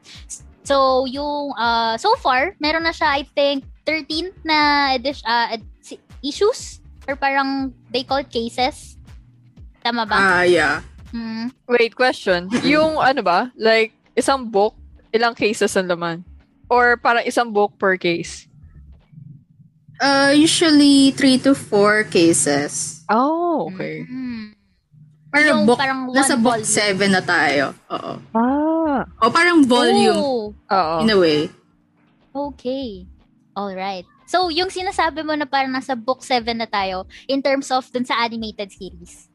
So, 0.67 1.07
yung, 1.07 1.55
uh, 1.55 1.95
so 1.95 2.11
far, 2.19 2.59
meron 2.59 2.83
na 2.83 2.91
siya, 2.91 3.23
I 3.23 3.23
think, 3.23 3.63
13 3.87 4.35
na 4.43 4.59
edition, 4.93 5.25
uh, 5.25 5.47
ed- 5.53 5.71
si- 5.81 6.03
issues? 6.21 6.83
Or 7.07 7.15
parang, 7.15 7.71
they 7.89 8.03
call 8.03 8.19
it 8.19 8.29
cases? 8.29 8.99
Tama 9.81 10.03
ba? 10.05 10.19
Ah, 10.19 10.43
yeah. 10.43 10.83
Hmm. 11.15 11.55
Wait, 11.71 11.95
question. 11.95 12.51
yung 12.67 12.99
ano 12.99 13.23
ba? 13.23 13.55
Like, 13.55 13.95
isang 14.13 14.51
book, 14.51 14.75
ilang 15.15 15.33
cases 15.33 15.71
ang 15.73 15.87
laman? 15.87 16.27
Or 16.67 16.99
parang 16.99 17.23
isang 17.23 17.55
book 17.55 17.79
per 17.79 17.95
case? 17.95 18.51
Uh, 19.97 20.35
usually, 20.35 21.09
three 21.13 21.39
to 21.39 21.55
four 21.55 22.05
cases. 22.05 23.01
Oh, 23.09 23.71
okay. 23.71 24.03
Hmm. 24.03 24.53
Parang 25.31 25.49
Yung 25.49 25.65
book, 25.65 25.79
parang 25.79 26.01
nasa 26.11 26.35
book 26.35 26.59
volume. 26.59 26.69
seven 26.69 27.11
na 27.13 27.23
tayo. 27.23 27.71
Oo. 27.89 28.13
Ah. 28.35 29.07
O 29.21 29.31
parang 29.31 29.63
volume, 29.63 30.17
Oh. 30.17 30.51
Oo. 30.51 30.97
in 31.01 31.09
a 31.09 31.17
way. 31.17 31.49
Okay. 32.35 33.07
All 33.57 33.73
right. 33.73 34.05
So, 34.27 34.51
yung 34.51 34.69
sinasabi 34.69 35.25
mo 35.25 35.33
na 35.33 35.49
parang 35.49 35.73
nasa 35.73 35.97
book 35.97 36.21
7 36.21 36.45
na 36.53 36.67
tayo 36.67 37.09
in 37.25 37.41
terms 37.41 37.71
of 37.71 37.89
dun 37.89 38.05
sa 38.05 38.21
animated 38.21 38.69
series. 38.69 39.33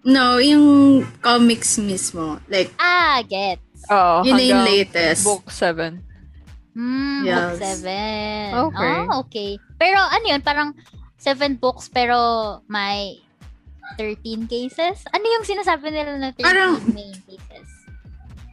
No, 0.00 0.38
yung 0.38 0.64
comics 1.18 1.76
mismo. 1.76 2.38
Like, 2.46 2.70
Ah, 2.78 3.20
get. 3.20 3.58
Oo. 3.90 4.22
yun 4.22 4.34
na 4.34 4.44
yung 4.44 4.64
latest. 4.64 5.26
Book 5.26 5.50
7. 5.50 5.98
Hmm, 6.72 7.26
Yes. 7.26 7.58
book 7.58 7.58
7. 7.58 8.54
Okay. 8.70 8.94
Ah, 9.02 9.06
okay. 9.18 9.50
Pero 9.76 9.98
ano 9.98 10.24
yun, 10.24 10.40
parang 10.40 10.72
7 11.18 11.58
books 11.58 11.90
pero 11.90 12.16
may 12.64 13.18
13 13.98 14.46
cases? 14.46 15.02
Ano 15.10 15.26
yung 15.26 15.44
sinasabi 15.44 15.90
nila 15.90 16.16
na 16.16 16.30
13 16.30 16.46
Parang- 16.46 16.78
main 16.94 17.12
cases? 17.26 17.66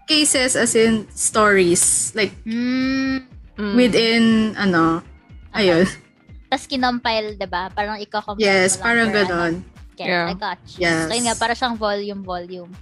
cases 0.03 0.51
as 0.57 0.73
in 0.73 1.05
stories. 1.13 2.11
Like, 2.11 2.33
Hmm. 2.43 3.23
Mm. 3.57 3.75
within, 3.77 4.25
ano, 4.57 5.05
ayun. 5.53 5.85
Tapos 6.49 6.65
kinompile, 6.69 7.37
diba? 7.37 7.69
Parang 7.73 7.97
ikaw 7.97 8.37
Yes, 8.37 8.77
parang 8.77 9.09
ganon. 9.09 9.65
Get, 9.93 10.09
Yeah. 10.09 10.29
I 10.29 10.33
got 10.33 10.57
you. 10.73 10.85
Yes. 10.85 11.05
So, 11.05 11.13
yun 11.13 11.25
nga, 11.29 11.37
para 11.37 11.53
siyang 11.53 11.77
volume-volume. 11.77 12.73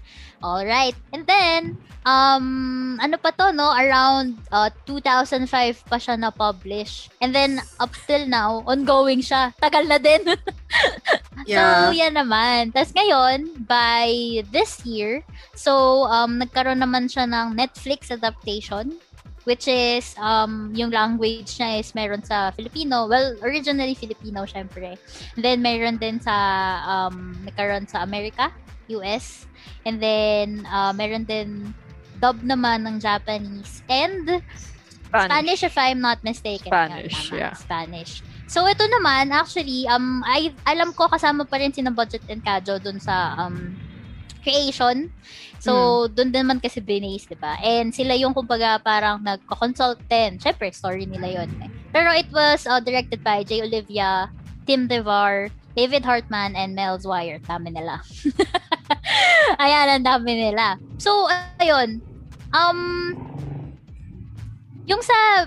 Alright. 0.42 0.96
And 1.12 1.28
then, 1.28 1.75
um, 2.08 2.98
ano 2.98 3.16
pa 3.20 3.30
to, 3.36 3.54
no? 3.54 3.70
Around 3.75 4.40
uh, 4.50 4.72
2005 4.88 5.86
pa 5.86 5.98
siya 6.00 6.18
na-publish. 6.18 7.12
And 7.22 7.36
then, 7.36 7.62
up 7.84 7.94
till 8.08 8.25
now, 8.25 8.63
ongoing 8.66 9.22
siya. 9.22 9.54
Tagal 9.60 9.88
na 9.88 10.00
din. 10.00 10.24
Yeah. 11.50 11.90
So, 11.90 11.98
yan 11.98 12.13
naman. 12.13 12.70
Tapos 12.70 12.94
ngayon, 12.94 13.66
by 13.66 14.46
this 14.54 14.86
year, 14.86 15.25
so, 15.58 16.06
um, 16.06 16.38
nagkaroon 16.38 16.78
naman 16.78 17.10
siya 17.10 17.25
ng 17.25 17.58
Netflix 17.58 18.13
adaptation 18.13 18.94
which 19.43 19.65
is 19.67 20.13
um 20.21 20.69
yung 20.77 20.93
language 20.93 21.57
niya 21.57 21.81
is 21.81 21.93
meron 21.98 22.21
sa 22.21 22.51
Filipino. 22.53 23.10
Well, 23.10 23.38
originally 23.41 23.98
Filipino 23.98 24.45
syempre. 24.45 24.98
And 25.36 25.41
then 25.41 25.65
meron 25.65 25.98
din 25.98 26.21
sa 26.21 26.36
um 26.86 27.38
nagkaroon 27.45 27.89
sa 27.89 28.05
America, 28.05 28.53
US. 28.98 29.50
And 29.86 29.98
then 29.98 30.65
uh, 30.69 30.93
meron 30.93 31.25
din 31.25 31.74
dub 32.21 32.38
naman 32.45 32.86
ng 32.86 33.01
Japanese 33.01 33.81
and 33.89 34.45
Spanish. 35.10 35.27
Spanish 35.27 35.62
if 35.65 35.75
I'm 35.75 36.00
not 36.00 36.21
mistaken. 36.21 36.69
Spanish, 36.69 37.17
yeah. 37.33 37.53
Spanish. 37.57 38.21
So 38.45 38.67
ito 38.69 38.86
naman 38.86 39.33
actually 39.33 39.89
um 39.89 40.21
I 40.21 40.53
alam 40.69 40.93
ko 40.93 41.10
kasama 41.10 41.50
pa 41.50 41.57
rin 41.57 41.74
si 41.74 41.81
Budget 41.81 42.21
and 42.29 42.45
Kajo 42.45 42.77
dun 42.77 43.01
sa 43.01 43.33
um 43.41 43.74
creation. 44.41 45.13
So, 45.62 46.10
doon 46.10 46.33
din 46.33 46.50
man 46.50 46.57
kasi 46.57 46.81
binase, 46.81 47.29
di 47.29 47.38
ba? 47.38 47.53
And 47.62 47.93
sila 47.93 48.17
yung 48.17 48.33
kumbaga 48.33 48.81
parang 48.81 49.21
nagko-consult 49.21 50.01
din. 50.10 50.41
Siyempre, 50.41 50.74
story 50.74 51.05
nila 51.05 51.41
yon 51.45 51.50
eh. 51.62 51.69
Pero 51.93 52.10
it 52.10 52.25
was 52.33 52.65
uh, 52.65 52.81
directed 52.81 53.21
by 53.21 53.45
J. 53.45 53.62
Olivia, 53.62 54.25
Tim 54.65 54.89
DeVar, 54.89 55.53
David 55.77 56.01
Hartman, 56.01 56.57
and 56.57 56.74
Mel 56.74 56.98
Zwire. 56.98 57.38
Dami 57.45 57.77
nila. 57.77 58.01
Ayan, 59.63 60.01
ang 60.01 60.05
dami 60.05 60.50
nila. 60.50 60.81
So, 60.98 61.29
ayun. 61.62 62.01
Um, 62.57 63.13
yung 64.89 65.05
sa, 65.05 65.45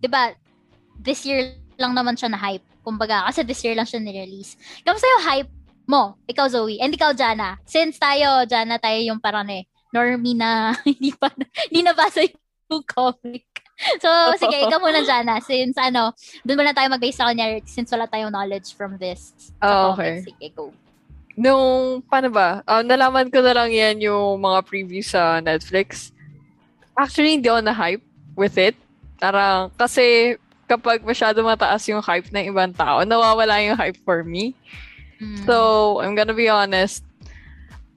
di 0.00 0.08
ba, 0.08 0.32
this 1.04 1.28
year 1.28 1.52
lang 1.76 1.92
naman 1.92 2.16
siya 2.16 2.32
na 2.32 2.40
hype. 2.40 2.64
Kumbaga, 2.80 3.28
kasi 3.28 3.44
this 3.44 3.60
year 3.60 3.76
lang 3.76 3.84
siya 3.84 4.00
nirelease. 4.00 4.56
Kamusta 4.88 5.04
yung 5.04 5.24
hype 5.28 5.52
mo, 5.86 6.18
ikaw 6.26 6.50
Zoe, 6.50 6.82
and 6.82 6.92
ikaw 6.92 7.14
Jana. 7.14 7.56
Since 7.64 7.96
tayo, 7.96 8.44
Jana, 8.44 8.76
tayo 8.76 8.98
yung 9.00 9.22
parang 9.22 9.46
eh, 9.48 9.64
normie 9.94 10.36
na 10.36 10.74
hindi 10.86 11.14
pa, 11.14 11.30
hindi 11.70 11.80
nabasa 11.86 12.26
yung 12.26 12.84
comic. 12.84 13.46
So, 14.00 14.08
sige, 14.40 14.56
ikaw 14.66 14.80
muna 14.80 15.04
Jana. 15.04 15.38
Since 15.38 15.76
ano, 15.76 16.16
doon 16.42 16.58
muna 16.64 16.72
tayo 16.72 16.88
mag-base 16.88 17.20
sa 17.20 17.28
kanya 17.28 17.60
since 17.68 17.92
wala 17.92 18.08
tayong 18.08 18.32
knowledge 18.32 18.72
from 18.72 18.96
this. 18.96 19.52
Oh, 19.60 19.92
okay. 19.92 20.20
comics. 20.20 20.26
Sige, 20.32 20.46
go. 20.56 20.72
Nung, 21.36 22.00
paano 22.08 22.32
ba? 22.32 22.64
Ah, 22.64 22.80
nalaman 22.80 23.28
ko 23.28 23.44
na 23.44 23.52
lang 23.52 23.68
yan 23.68 24.00
yung 24.00 24.40
mga 24.40 24.64
previews 24.64 25.12
sa 25.12 25.44
Netflix. 25.44 26.08
Actually, 26.96 27.36
hindi 27.36 27.52
ako 27.52 27.60
na-hype 27.60 28.04
with 28.32 28.56
it. 28.56 28.72
Parang, 29.20 29.68
kasi 29.76 30.36
kapag 30.64 31.04
masyado 31.04 31.44
mataas 31.44 31.84
yung 31.92 32.00
hype 32.00 32.32
ng 32.32 32.48
ibang 32.48 32.72
tao, 32.72 33.04
nawawala 33.04 33.60
yung 33.60 33.76
hype 33.76 34.00
for 34.00 34.24
me. 34.24 34.56
Mm. 35.16 35.46
So, 35.46 35.98
I'm 36.00 36.14
gonna 36.14 36.36
be 36.36 36.48
honest. 36.48 37.04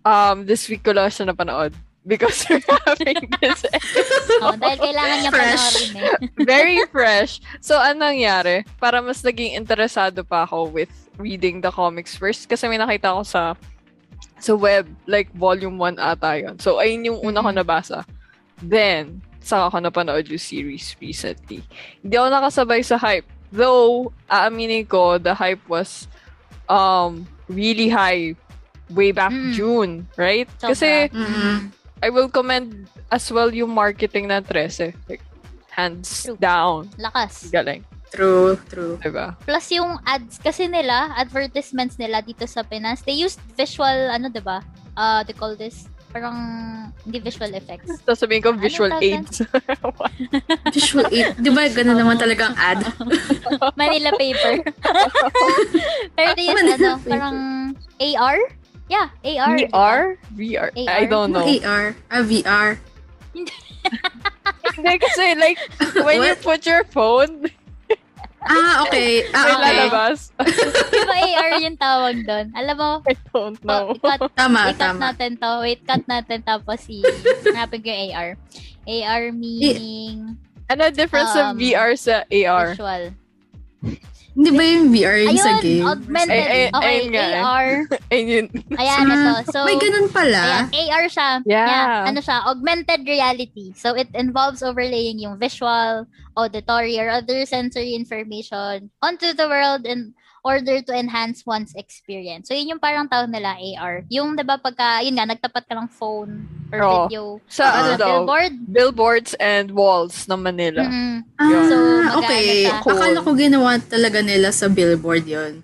Um, 0.05 0.45
this 0.47 0.67
week 0.67 0.83
ko 0.83 0.91
lang 0.95 1.11
siya 1.11 1.27
napanood. 1.29 1.75
Because 2.07 2.47
we're 2.49 2.63
having 2.87 3.27
this 3.43 3.61
oh, 4.41 4.55
dahil 4.55 4.79
kailangan 4.81 5.17
niya 5.19 5.31
Fresh. 5.35 5.59
panoorin 5.59 5.91
eh. 5.99 6.11
very 6.47 6.79
fresh. 6.89 7.43
So, 7.59 7.75
anong 7.75 8.17
nangyari? 8.17 8.63
Para 8.79 9.03
mas 9.03 9.19
naging 9.21 9.53
interesado 9.53 10.23
pa 10.23 10.47
ako 10.47 10.71
with 10.73 10.89
reading 11.19 11.59
the 11.59 11.69
comics 11.69 12.15
first. 12.15 12.47
Kasi 12.47 12.65
may 12.71 12.79
nakita 12.79 13.13
ko 13.13 13.21
sa 13.21 13.53
sa 14.39 14.55
web, 14.55 14.87
like 15.05 15.27
volume 15.35 15.75
1 15.75 15.99
ata 15.99 16.39
yun. 16.39 16.55
So, 16.57 16.79
ayun 16.79 17.03
yung 17.13 17.19
una 17.19 17.43
ko 17.43 17.51
Mhm. 17.51 17.59
nabasa. 17.61 18.07
Then, 18.63 19.19
saka 19.43 19.67
ako 19.67 19.77
napanood 19.83 20.25
yung 20.31 20.41
series 20.41 20.95
recently. 21.03 21.61
Hindi 21.99 22.15
ako 22.15 22.27
nakasabay 22.31 22.81
sa 22.81 22.95
hype. 22.95 23.27
Though, 23.51 24.15
aaminin 24.31 24.87
ko, 24.87 25.19
the 25.19 25.35
hype 25.35 25.61
was 25.67 26.07
um 26.69 27.25
really 27.49 27.89
high 27.89 28.37
way 28.89 29.11
back 29.11 29.33
Mm. 29.33 29.53
June, 29.53 29.91
right? 30.17 30.49
Sobra. 30.57 30.73
Kasi, 30.73 30.89
Mm. 31.13 31.57
I 31.99 32.09
will 32.09 32.29
commend 32.29 32.87
as 33.11 33.29
well 33.29 33.49
yung 33.49 33.69
marketing 33.69 34.29
ng 34.29 34.41
13. 34.45 34.93
Like, 35.05 35.21
hands 35.69 36.25
True. 36.25 36.37
down. 36.39 36.89
Lakas. 36.97 37.51
Galing. 37.51 37.85
True, 38.09 38.57
true. 38.69 38.97
Diba? 38.97 39.37
Plus 39.45 39.69
yung 39.69 40.01
ads 40.01 40.41
kasi 40.41 40.65
nila, 40.65 41.13
advertisements 41.13 42.01
nila 42.01 42.25
dito 42.25 42.49
sa 42.49 42.65
Pinas, 42.65 43.05
they 43.05 43.13
used 43.13 43.37
visual, 43.53 44.09
ano 44.09 44.33
'di 44.33 44.41
ba? 44.41 44.65
Uh, 44.97 45.21
they 45.21 45.37
call 45.37 45.53
this 45.53 45.85
Parang, 46.09 46.37
hindi 47.05 47.17
visual 47.21 47.53
effects. 47.53 47.99
Tapos 48.05 48.17
sabihin 48.17 48.41
ko, 48.41 48.49
Ano 48.49 48.61
visual 48.61 48.89
tawag 48.89 49.05
aids. 49.05 49.45
Visual 50.75 51.05
aid. 51.09 51.37
Di 51.37 51.49
ba 51.53 51.69
ganun 51.69 51.97
naman 51.97 52.17
talagang 52.17 52.53
ad? 52.57 52.81
Manila 53.79 54.09
paper. 54.17 54.65
Pero 56.17 56.33
yun, 56.35 56.55
Manila 56.57 56.75
ano, 56.75 56.89
paper. 56.97 57.09
parang 57.09 57.37
AR? 58.01 58.37
Yeah, 58.89 59.07
AR. 59.21 59.55
VR? 59.69 60.01
VR? 60.33 60.69
I 60.73 61.05
AR? 61.05 61.05
don't 61.05 61.29
know. 61.29 61.45
AR. 61.45 61.93
Ah, 62.09 62.25
VR. 62.25 62.81
Hindi 64.73 64.95
kasi 64.97 65.37
like, 65.37 65.59
when 66.01 66.25
you 66.25 66.33
What? 66.33 66.41
put 66.41 66.65
your 66.65 66.81
phone, 66.89 67.45
Ah, 68.41 68.83
okay. 68.83 69.27
Ah, 69.29 69.45
okay. 69.45 69.55
lalabas. 69.75 70.31
Di 70.91 71.01
ba 71.03 71.15
AR 71.17 71.51
yung 71.59 71.75
tawag 71.75 72.15
doon? 72.23 72.47
Alam 72.53 72.75
mo, 72.75 72.91
I 73.03 73.13
don't 73.27 73.59
know. 73.61 73.91
oh, 73.91 73.93
i-cut, 73.93 74.31
Tama, 74.33 74.71
i-cut 74.71 74.79
tama. 74.79 74.99
natin 75.11 75.31
to. 75.35 75.51
Wait, 75.59 75.81
cut 75.83 76.03
natin 76.05 76.39
tapos 76.41 76.87
i 76.87 77.03
hanapin 77.45 77.79
ko 77.79 77.89
yung 77.89 78.03
AR. 78.09 78.29
AR 78.85 79.23
meaning 79.29 80.39
Ano 80.67 80.87
difference 80.89 81.33
of 81.33 81.53
Um, 81.53 81.57
VR 81.57 81.93
sa 81.93 82.23
AR? 82.25 82.73
visual. 82.73 83.03
Hindi 84.37 84.49
ba 84.53 84.63
yung 84.63 84.85
VR 84.93 85.17
yung 85.25 85.39
sa 85.41 85.51
Ayun, 85.57 85.63
game? 85.65 85.85
augmented. 85.85 86.31
Ay, 86.31 86.45
ay, 86.45 86.63
okay, 86.71 86.93
ayun 86.93 87.09
nga. 87.11 87.25
AR. 87.41 87.69
Ayun. 88.15 88.45
Ayan, 88.77 89.05
ito. 89.09 89.33
So, 89.51 89.59
May 89.65 89.77
ganun 89.81 90.07
pala. 90.13 90.69
Ayan, 90.69 90.89
AR 90.89 91.05
siya. 91.09 91.29
Yeah. 91.49 92.05
Ano 92.07 92.19
siya? 92.21 92.37
Augmented 92.45 93.01
reality. 93.09 93.73
So, 93.73 93.97
it 93.97 94.07
involves 94.13 94.61
overlaying 94.61 95.19
yung 95.19 95.41
visual, 95.41 96.05
auditory, 96.37 97.01
or 97.01 97.09
other 97.09 97.43
sensory 97.45 97.97
information 97.97 98.93
onto 99.01 99.33
the 99.33 99.47
world 99.49 99.83
in 99.83 100.13
order 100.41 100.79
to 100.79 100.91
enhance 100.91 101.43
one's 101.43 101.75
experience. 101.75 102.47
So, 102.47 102.53
yun 102.53 102.71
yung 102.71 102.79
parang 102.79 103.05
tawag 103.05 103.27
nila, 103.27 103.55
AR. 103.55 104.07
Yung, 104.07 104.33
di 104.33 104.41
ba, 104.41 104.55
pagka, 104.55 104.99
yun 104.99 105.15
nga, 105.15 105.25
nagtapat 105.25 105.63
ka 105.63 105.73
ng 105.73 105.89
phone 105.89 106.43
or 106.69 106.79
Oo. 106.79 106.91
video 107.05 107.23
Sa 107.45 107.63
Ah, 107.63 107.75
ano 107.77 107.91
daw? 107.95 108.07
billboard. 108.23 108.53
Billboards 108.65 109.31
and 109.35 109.71
walls 109.71 110.25
ng 110.25 110.39
Manila. 110.39 110.83
Mm, 110.83 111.17
Ah, 111.35 111.49
So, 111.65 111.75
okay. 112.17 112.65
siya. 112.65 112.79
Akala 112.81 113.19
ko 113.19 113.31
ginawa 113.33 113.79
talaga 113.81 114.19
nila 114.19 114.49
sa 114.49 114.67
billboard 114.67 115.25
yon. 115.25 115.63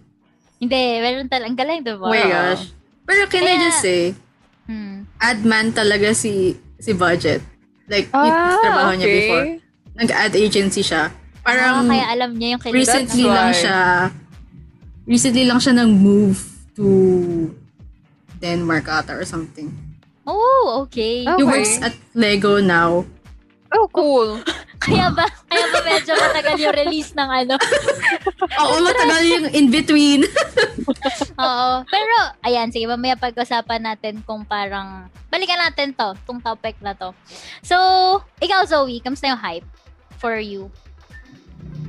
hindi, 0.56 0.82
meron 0.98 1.28
talaga. 1.28 1.46
Ang 1.46 1.58
galing, 1.58 1.80
di 1.82 1.94
ba? 1.94 2.06
Oh 2.06 2.10
my 2.10 2.26
gosh. 2.26 2.64
Pero 3.04 3.22
can 3.28 3.44
I 3.44 3.54
Kaya- 3.54 3.64
just 3.66 3.80
say, 3.82 4.02
Hmm. 4.66 5.06
ad 5.20 5.40
man 5.42 5.70
talaga 5.70 6.10
si 6.12 6.58
si 6.76 6.90
Budget. 6.92 7.44
Like, 7.86 8.10
yung 8.10 8.34
Ah, 8.34 8.58
trabaho 8.58 8.92
niya 8.94 9.06
before. 9.06 9.46
okay. 9.46 9.62
Nag-ad 9.94 10.34
agency 10.34 10.82
siya. 10.82 11.14
Parang 11.40 11.86
Ah, 11.86 11.92
kaya 11.92 12.06
alam 12.10 12.34
niya 12.34 12.58
yung 12.58 12.64
kailangan. 12.64 12.82
recently 12.82 13.26
lang 13.26 13.52
siya 13.54 13.78
recently 15.06 15.46
lang 15.46 15.58
siya 15.58 15.78
nag-move 15.78 16.38
to 16.76 16.86
Denmark 18.38 18.86
ata 18.86 19.16
or 19.16 19.26
something. 19.26 19.72
Oh, 20.26 20.84
okay. 20.84 21.22
He 21.24 21.30
Okay. 21.30 21.46
works 21.46 21.78
at 21.80 21.94
Lego 22.14 22.60
now. 22.60 23.06
Oh, 23.72 23.88
cool. 23.90 24.42
Kaya 24.86 25.10
ba, 25.10 25.26
kaya 25.50 25.66
ba 25.72 25.80
medyo 25.82 26.14
matagal 26.14 26.56
yung 26.62 26.78
release 26.78 27.10
ng 27.18 27.26
ano? 27.26 27.56
Oo, 28.62 28.76
matagal 28.86 29.22
yung 29.26 29.46
in-between. 29.50 30.22
Oo. 31.42 31.70
Pero, 31.90 32.16
ayan, 32.46 32.70
sige, 32.70 32.86
mamaya 32.86 33.18
pag-usapan 33.18 33.82
natin 33.82 34.22
kung 34.22 34.46
parang, 34.46 35.10
balikan 35.34 35.58
natin 35.58 35.90
to, 35.96 36.14
tong 36.28 36.38
topic 36.38 36.78
na 36.86 36.94
to. 36.94 37.18
So, 37.66 37.76
ikaw, 38.38 38.62
Zoe, 38.68 39.02
kamusta 39.02 39.26
yung 39.26 39.42
hype 39.42 39.66
for 40.22 40.38
you? 40.38 40.70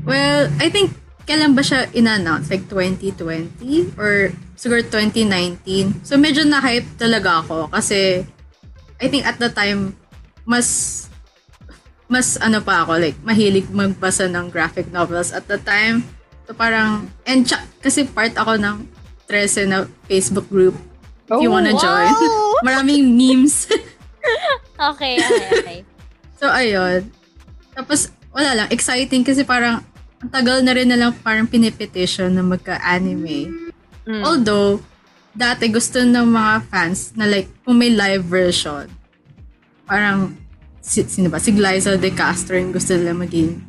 well, 0.06 0.48
I 0.56 0.70
think 0.70 0.94
kailan 1.26 1.52
ba 1.52 1.60
siya 1.60 1.90
in-announce? 1.90 2.48
Like 2.48 2.70
2020? 2.70 3.98
Or 3.98 4.30
siguro 4.54 4.80
2019? 4.80 6.06
So 6.06 6.14
medyo 6.16 6.46
na-hype 6.46 6.86
talaga 6.96 7.42
ako 7.42 7.68
kasi 7.68 8.22
I 8.96 9.06
think 9.06 9.26
at 9.26 9.36
the 9.36 9.50
time, 9.50 9.92
mas 10.46 11.02
mas 12.06 12.38
ano 12.38 12.62
pa 12.62 12.86
ako, 12.86 13.02
like, 13.02 13.18
mahilig 13.20 13.66
magbasa 13.66 14.30
ng 14.30 14.46
graphic 14.48 14.88
novels 14.88 15.34
at 15.34 15.50
the 15.50 15.58
time. 15.58 16.06
So 16.46 16.54
parang, 16.54 17.10
and 17.26 17.42
tsa- 17.42 17.66
kasi 17.82 18.06
part 18.06 18.30
ako 18.32 18.54
ng 18.54 18.86
13 19.26 19.66
na 19.66 19.78
Facebook 20.06 20.46
group. 20.46 20.78
If 21.26 21.42
you 21.42 21.50
Oh, 21.50 21.58
wanna 21.58 21.74
join. 21.74 22.06
wow! 22.08 22.62
Maraming 22.66 23.10
memes. 23.12 23.66
Okay, 24.76 25.16
okay, 25.16 25.48
okay. 25.56 25.78
So, 26.36 26.52
ayun. 26.52 27.08
Tapos, 27.72 28.12
wala 28.28 28.52
lang. 28.52 28.68
Exciting 28.68 29.24
kasi 29.24 29.40
parang 29.40 29.80
ang 30.16 30.30
tagal 30.32 30.64
na 30.64 30.72
rin 30.72 30.88
na 30.88 30.96
lang 30.96 31.12
parang 31.20 31.44
pinipetition 31.44 32.32
na 32.32 32.40
magka-anime. 32.40 33.52
Mm. 34.08 34.22
Although, 34.24 34.80
dati 35.30 35.68
gusto 35.68 36.00
ng 36.00 36.24
mga 36.24 36.54
fans 36.66 37.12
na 37.12 37.28
like, 37.28 37.52
kung 37.62 37.76
may 37.76 37.92
live 37.92 38.24
version, 38.24 38.88
parang, 39.84 40.32
si, 40.80 41.04
sino 41.04 41.28
ba? 41.28 41.36
Si 41.36 41.52
Glyza 41.52 41.94
De 41.94 42.08
Castro 42.10 42.56
yung 42.56 42.72
gusto 42.72 42.96
nila 42.96 43.12
maging 43.12 43.60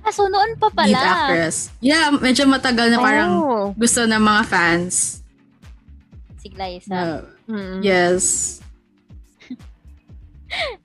Ah, 0.00 0.08
so 0.08 0.24
noon 0.24 0.56
pa 0.56 0.72
lead 0.80 0.96
pala. 0.96 1.28
actress. 1.28 1.68
Yeah, 1.78 2.08
medyo 2.16 2.48
matagal 2.48 2.88
na 2.88 2.98
parang 2.98 3.30
Oh. 3.36 3.66
gusto 3.76 4.08
ng 4.08 4.16
mga 4.16 4.42
fans. 4.48 5.20
Si 6.40 6.48
Glyza. 6.48 7.28
Mm. 7.44 7.84
yes. 7.84 8.24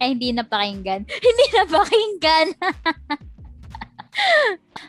Ay, 0.04 0.20
hindi 0.20 0.36
na 0.36 0.44
pakinggan. 0.44 1.08
hindi 1.32 1.46
na 1.56 1.64
pakinggan. 1.64 2.48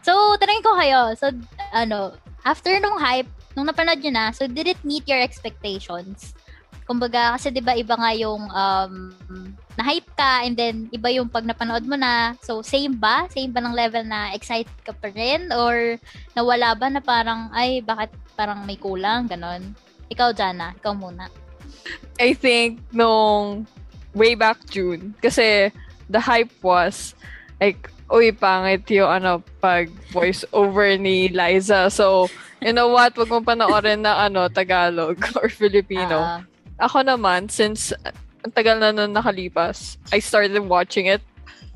so, 0.06 0.12
tanongin 0.38 0.66
ko 0.66 0.72
kayo. 0.76 1.00
So, 1.18 1.30
ano, 1.74 2.14
after 2.46 2.72
nung 2.78 2.98
hype, 2.98 3.28
nung 3.56 3.66
napanood 3.66 4.00
nyo 4.04 4.12
na, 4.12 4.26
so 4.30 4.46
did 4.46 4.68
it 4.68 4.80
meet 4.84 5.08
your 5.08 5.18
expectations? 5.18 6.36
Kumbaga, 6.86 7.34
kasi 7.34 7.50
di 7.50 7.58
ba 7.58 7.74
iba 7.74 7.98
nga 7.98 8.14
yung 8.14 8.46
um, 8.46 9.10
na-hype 9.74 10.06
ka 10.14 10.46
and 10.46 10.54
then 10.54 10.86
iba 10.94 11.10
yung 11.10 11.26
pag 11.26 11.42
napanood 11.42 11.82
mo 11.82 11.98
na. 11.98 12.38
So, 12.46 12.62
same 12.62 12.94
ba? 12.94 13.26
Same 13.34 13.50
ba 13.50 13.58
ng 13.58 13.74
level 13.74 14.06
na 14.06 14.30
excited 14.30 14.70
ka 14.86 14.94
pa 14.94 15.10
rin? 15.10 15.50
Or 15.50 15.98
nawala 16.38 16.78
ba 16.78 16.86
na 16.86 17.02
parang, 17.02 17.50
ay, 17.50 17.82
bakit 17.82 18.14
parang 18.38 18.62
may 18.62 18.78
kulang? 18.78 19.26
Ganon. 19.26 19.74
Ikaw, 20.06 20.30
Jana. 20.30 20.78
Ikaw 20.78 20.94
muna. 20.94 21.26
I 22.22 22.38
think 22.38 22.78
nung 22.94 23.66
way 24.14 24.38
back 24.38 24.62
June, 24.70 25.18
kasi 25.18 25.74
the 26.06 26.22
hype 26.22 26.54
was 26.62 27.18
like, 27.58 27.90
uy, 28.06 28.30
pangit 28.30 28.86
yung 28.94 29.10
ano, 29.10 29.42
pag 29.58 29.90
voice 30.10 30.44
over 30.52 30.94
ni 30.96 31.28
Liza. 31.28 31.90
So, 31.90 32.30
you 32.62 32.72
know 32.72 32.88
what? 32.88 33.16
Wag 33.16 33.28
mo 33.28 33.42
panoorin 33.42 34.02
na 34.06 34.26
ano, 34.26 34.46
Tagalog 34.48 35.18
or 35.40 35.48
Filipino. 35.48 36.22
Ah, 36.22 36.42
Ako 36.86 37.02
naman, 37.02 37.48
since 37.50 37.90
ang 38.44 38.52
tagal 38.52 38.78
na 38.78 38.92
nun 38.92 39.10
nakalipas, 39.10 39.96
I 40.12 40.20
started 40.20 40.54
watching 40.62 41.06
it 41.10 41.24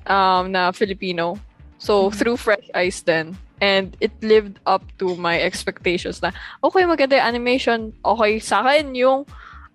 um, 0.06 0.52
na 0.52 0.70
Filipino. 0.70 1.34
So, 1.80 2.08
Mhm. 2.08 2.14
through 2.14 2.36
fresh 2.36 2.66
eyes 2.76 3.00
then. 3.02 3.34
And 3.60 3.92
it 4.00 4.12
lived 4.24 4.56
up 4.64 4.80
to 5.00 5.16
my 5.16 5.36
expectations 5.40 6.20
na, 6.20 6.32
okay, 6.64 6.84
maganda 6.84 7.16
yung 7.20 7.28
animation. 7.36 7.78
Okay, 8.00 8.40
sa 8.40 8.64
akin 8.64 8.92
yung 8.96 9.24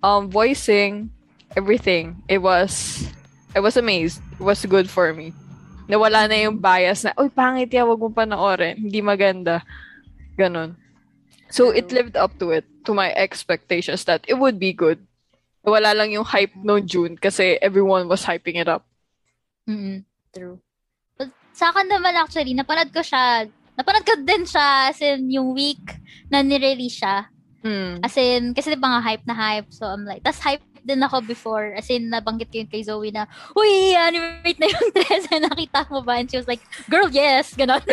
um, 0.01 0.29
voicing, 0.29 1.09
everything. 1.53 2.17
It 2.25 2.41
was, 2.41 3.05
I 3.53 3.61
was 3.61 3.77
amazed. 3.77 4.21
It 4.37 4.45
was 4.45 4.65
good 4.65 4.89
for 4.89 5.13
me. 5.13 5.33
Nawala 5.85 6.25
na 6.25 6.37
yung 6.37 6.57
bias 6.57 7.05
na, 7.05 7.13
uy, 7.17 7.29
pangit 7.29 7.69
yan, 7.69 7.85
wag 7.85 8.01
mo 8.01 8.09
panoorin. 8.09 8.77
Hindi 8.77 8.99
maganda. 9.05 9.61
Ganon. 10.33 10.73
So, 11.53 11.69
it 11.69 11.93
lived 11.93 12.17
up 12.17 12.35
to 12.41 12.51
it, 12.51 12.65
to 12.89 12.93
my 12.93 13.13
expectations 13.13 14.03
that 14.09 14.25
it 14.25 14.35
would 14.35 14.57
be 14.57 14.73
good. 14.73 15.05
Wala 15.65 15.93
lang 15.97 16.13
yung 16.13 16.25
hype 16.25 16.53
no 16.61 16.77
June 16.77 17.17
kasi 17.17 17.57
everyone 17.57 18.05
was 18.05 18.25
hyping 18.25 18.61
it 18.61 18.69
up. 18.69 18.85
Mm, 19.65 20.05
true. 20.29 20.61
But 21.17 21.33
sa 21.57 21.73
akin 21.73 21.89
naman 21.89 22.13
actually, 22.13 22.53
napanood 22.53 22.93
ko 22.93 23.01
siya, 23.01 23.49
napanood 23.73 24.05
ko 24.05 24.13
din 24.21 24.45
siya 24.45 24.93
as 24.93 25.01
in 25.01 25.25
yung 25.33 25.57
week 25.57 25.81
na 26.29 26.45
nirelease 26.45 27.01
siya. 27.01 27.25
Hmm. 27.65 27.97
As 28.05 28.13
in, 28.13 28.53
kasi 28.53 28.77
di 28.77 28.77
ba 28.77 28.93
nga 28.93 29.01
hype 29.01 29.25
na 29.25 29.33
hype. 29.33 29.73
So 29.73 29.89
I'm 29.89 30.05
like, 30.05 30.21
tas 30.21 30.37
hype 30.37 30.61
din 30.85 31.01
ako 31.01 31.25
before. 31.25 31.73
As 31.73 31.89
in, 31.89 32.07
nabanggit 32.07 32.53
ko 32.53 32.61
yun 32.61 32.69
kay 32.69 32.85
Zoe 32.85 33.09
na, 33.09 33.25
Uy, 33.57 33.91
animate 33.91 34.61
na 34.61 34.69
yung 34.69 34.89
13. 34.95 35.41
Nakita 35.49 35.89
mo 35.89 36.05
ba? 36.05 36.21
And 36.21 36.29
she 36.29 36.37
was 36.37 36.47
like, 36.47 36.61
girl, 36.87 37.09
yes. 37.09 37.51
Ganon. 37.53 37.81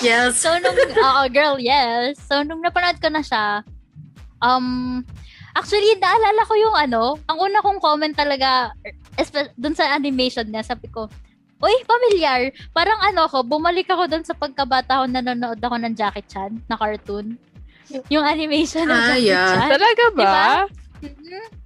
Yes. 0.00 0.40
So, 0.40 0.52
nung, 0.58 0.74
oo, 0.76 1.22
girl, 1.28 1.56
yes. 1.56 2.16
So, 2.24 2.40
nung 2.42 2.60
napanood 2.60 2.98
ko 3.00 3.08
na 3.08 3.20
siya, 3.20 3.60
um, 4.40 5.00
actually, 5.52 5.96
naalala 5.96 6.40
ko 6.44 6.54
yung 6.56 6.76
ano, 6.76 7.02
ang 7.28 7.38
una 7.38 7.60
kong 7.60 7.80
comment 7.80 8.12
talaga, 8.12 8.72
espe- 9.16 9.52
dun 9.56 9.76
sa 9.76 9.92
animation 9.92 10.48
niya, 10.48 10.64
sabi 10.64 10.88
ko, 10.88 11.08
Uy, 11.60 11.72
familiar. 11.84 12.52
Parang 12.76 13.00
ano 13.00 13.24
ko, 13.24 13.40
bumalik 13.40 13.88
ako 13.88 14.04
dun 14.04 14.24
sa 14.24 14.36
pagkabata 14.36 15.00
ko, 15.00 15.04
nanonood 15.08 15.60
ako 15.60 15.76
ng 15.80 15.96
Jackie 15.96 16.26
Chan, 16.28 16.52
na 16.68 16.76
cartoon. 16.76 17.40
Yung 18.08 18.24
animation 18.24 18.84
ng 18.84 18.92
Ah, 18.92 19.08
Jackie 19.14 19.32
yeah. 19.32 19.48
Chan. 19.52 19.68
Talaga 19.72 20.04
ba? 20.12 20.20
Diba? 20.20 20.48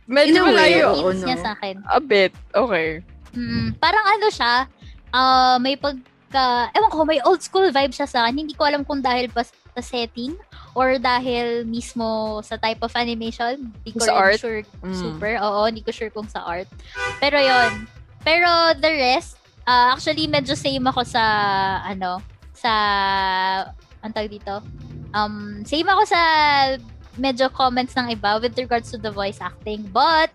Medyo 0.08 0.38
malayo. 0.44 0.88
Hits 0.96 1.22
niya 1.24 1.36
no. 1.36 1.44
sa 1.44 1.50
akin. 1.58 1.76
A 1.84 2.00
bit. 2.00 2.32
Okay. 2.52 3.04
Mm, 3.36 3.76
parang 3.76 4.04
ano 4.08 4.26
siya, 4.32 4.64
ah, 5.12 5.56
may 5.60 5.76
pagka, 5.76 6.72
ewan 6.72 6.90
ko, 6.90 7.04
may 7.04 7.20
old 7.28 7.44
school 7.44 7.68
vibe 7.68 7.92
siya 7.92 8.08
sa 8.08 8.24
akin. 8.24 8.46
Hindi 8.46 8.56
ko 8.56 8.64
alam 8.64 8.82
kung 8.88 9.04
dahil 9.04 9.28
ba 9.30 9.44
sa 9.44 9.82
setting 9.84 10.34
or 10.74 10.98
dahil 10.98 11.62
mismo 11.68 12.38
sa 12.42 12.56
type 12.56 12.80
of 12.82 12.90
animation. 12.96 13.70
Hindi 13.84 13.90
ko 13.94 14.02
Sa 14.02 14.16
rin 14.16 14.18
art? 14.18 14.38
sure 14.40 14.62
Mm. 14.82 14.94
super. 14.96 15.32
Oo, 15.44 15.68
hindi 15.68 15.84
ko 15.84 15.90
sure 15.92 16.10
kung 16.10 16.26
sa 16.26 16.42
art. 16.42 16.66
Pero 17.22 17.38
yon 17.38 17.86
Pero 18.26 18.48
the 18.80 18.90
rest, 18.90 19.38
ah, 19.68 19.94
actually 19.94 20.26
medyo 20.26 20.56
same 20.58 20.82
ako 20.88 21.04
sa 21.06 21.22
ano, 21.86 22.18
sa 22.56 22.72
ang 24.02 24.12
tawag 24.14 24.30
dito. 24.30 24.62
Um, 25.14 25.64
same 25.64 25.88
ako 25.88 26.02
sa 26.04 26.20
medyo 27.18 27.50
comments 27.50 27.98
ng 27.98 28.14
iba 28.14 28.38
with 28.40 28.56
regards 28.56 28.88
to 28.88 28.98
the 28.98 29.10
voice 29.10 29.42
acting. 29.42 29.84
But 29.90 30.30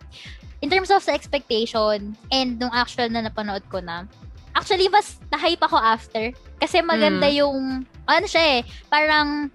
in 0.60 0.70
terms 0.70 0.92
of 0.92 1.04
sa 1.04 1.16
expectation 1.16 2.16
and 2.30 2.50
nung 2.60 2.72
actual 2.72 3.08
na 3.10 3.24
napanood 3.24 3.64
ko 3.72 3.80
na, 3.80 4.06
actually 4.54 4.86
mas 4.88 5.18
na-hype 5.34 5.64
ako 5.66 5.82
after 5.82 6.30
kasi 6.62 6.80
maganda 6.80 7.26
yung 7.28 7.84
ano 8.06 8.26
siya 8.30 8.60
eh, 8.60 8.62
parang 8.88 9.50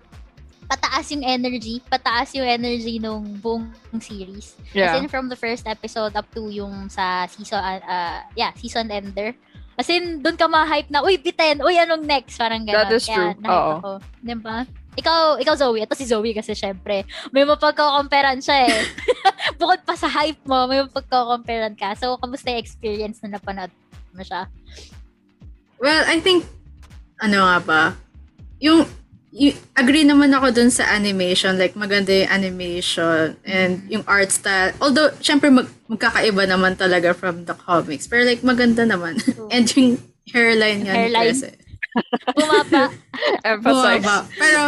pataas 0.68 1.08
yung 1.16 1.24
energy, 1.24 1.80
pataas 1.88 2.36
yung 2.36 2.44
energy 2.44 3.00
nung 3.00 3.40
buong 3.40 3.72
series. 4.04 4.52
As 4.76 4.92
Yeah. 4.92 5.00
in 5.00 5.08
from 5.08 5.32
the 5.32 5.38
first 5.38 5.64
episode 5.64 6.12
up 6.12 6.28
to 6.36 6.52
yung 6.52 6.92
sa 6.92 7.24
season, 7.24 7.56
uh, 7.64 8.20
yeah, 8.36 8.52
season 8.52 8.92
ender. 8.92 9.32
As 9.80 9.88
in, 9.88 10.20
doon 10.20 10.36
ka 10.36 10.44
ma-hype 10.44 10.90
na, 10.92 11.00
uy, 11.00 11.16
biten, 11.16 11.62
uy, 11.64 11.78
anong 11.78 12.04
next? 12.04 12.36
Parang 12.36 12.66
gano'n. 12.66 12.84
That 12.84 12.92
is 12.92 13.06
Kaya 13.08 13.16
true. 13.16 13.32
na-hype 13.40 13.64
Oo. 13.64 13.76
ako. 13.80 13.92
Diba? 14.20 14.56
Ikaw, 14.98 15.38
ikaw 15.38 15.54
Zoe. 15.54 15.86
Ito 15.86 15.94
si 15.94 16.10
Zoe 16.10 16.34
kasi 16.34 16.58
syempre, 16.58 17.06
may 17.30 17.46
mapagkakomperan 17.46 18.42
siya 18.42 18.66
eh. 18.66 18.82
Bukod 19.60 19.86
pa 19.86 19.94
sa 19.94 20.10
hype 20.10 20.42
mo, 20.42 20.66
may 20.66 20.82
mapagkakomperan 20.82 21.78
ka. 21.78 21.94
So, 21.94 22.18
kamusta 22.18 22.50
yung 22.50 22.62
experience 22.62 23.22
na 23.22 23.38
napanood 23.38 23.70
mo 24.10 24.22
siya? 24.26 24.50
Well, 25.78 26.02
I 26.10 26.18
think, 26.18 26.42
ano 27.22 27.46
nga 27.46 27.58
ba, 27.62 27.82
yung, 28.58 28.82
y- 29.30 29.54
agree 29.78 30.02
naman 30.02 30.34
ako 30.34 30.50
dun 30.50 30.74
sa 30.74 30.90
animation, 30.90 31.54
like 31.54 31.78
maganda 31.78 32.10
yung 32.10 32.30
animation 32.34 33.38
and 33.46 33.86
yung 33.86 34.02
art 34.10 34.34
style. 34.34 34.74
Although, 34.82 35.14
syempre 35.22 35.54
mag, 35.54 35.70
magkakaiba 35.86 36.42
naman 36.50 36.74
talaga 36.74 37.14
from 37.14 37.46
the 37.46 37.54
comics. 37.54 38.10
Pero 38.10 38.26
like 38.26 38.42
maganda 38.42 38.82
naman. 38.82 39.22
and 39.54 39.70
yung 39.78 40.02
hairline 40.28 40.84
niya 40.84 40.92
ni 40.92 40.98
Hairline. 41.08 41.38
Eh. 41.46 41.57
Bumaba. 42.32 42.82
Emphasize. 43.44 44.02
Bumaba. 44.02 44.16
Pero, 44.34 44.62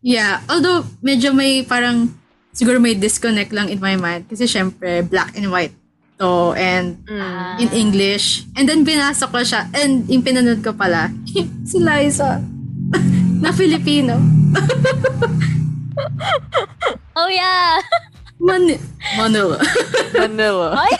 yeah. 0.00 0.40
Although, 0.46 0.84
medyo 1.00 1.30
may 1.30 1.62
parang, 1.62 2.10
siguro 2.50 2.78
may 2.78 2.94
disconnect 2.94 3.50
lang 3.50 3.68
in 3.68 3.78
my 3.78 3.94
mind. 3.94 4.26
Kasi 4.26 4.44
syempre, 4.44 5.02
black 5.02 5.34
and 5.34 5.48
white 5.48 5.74
to. 6.16 6.52
And 6.54 7.02
Mm. 7.04 7.54
in 7.58 7.68
English. 7.72 8.46
And 8.54 8.64
then, 8.64 8.82
binasa 8.82 9.26
ko 9.26 9.40
siya. 9.40 9.66
And 9.72 10.06
yung 10.06 10.22
pinanood 10.22 10.60
ko 10.60 10.72
pala, 10.72 11.10
si 11.68 11.78
Liza. 11.78 12.38
na 13.42 13.50
Filipino. 13.50 14.20
oh 17.16 17.28
yeah! 17.28 17.80
Man- 18.38 18.78
Manila. 19.16 19.58
Manila. 20.12 20.68
Ay! 20.76 20.92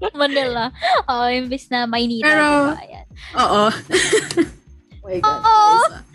Manila. 0.20 0.70
Oo, 1.08 1.24
oh, 1.24 1.28
imbis 1.30 1.68
na 1.72 1.88
Maynila. 1.88 2.26
Pero- 2.26 2.66
diba? 2.72 2.82
Ayan. 2.82 3.06
Oo. 3.36 3.62
oh 5.02 5.06
my 5.06 5.18
God, 5.20 5.40
Oo. 5.40 5.66
Liza. 5.72 5.98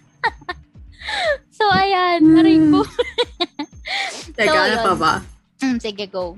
So, 1.62 1.70
ayan. 1.70 2.22
Aray 2.41 2.58
ko. 2.58 2.82
Teka, 4.34 4.50
So, 4.50 4.65
ano 4.65 4.78
pa 4.82 4.94
ba? 4.98 5.13
Mm, 5.62 5.78
sige, 5.78 6.06
go. 6.10 6.34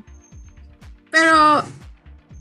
Pero, 1.08 1.64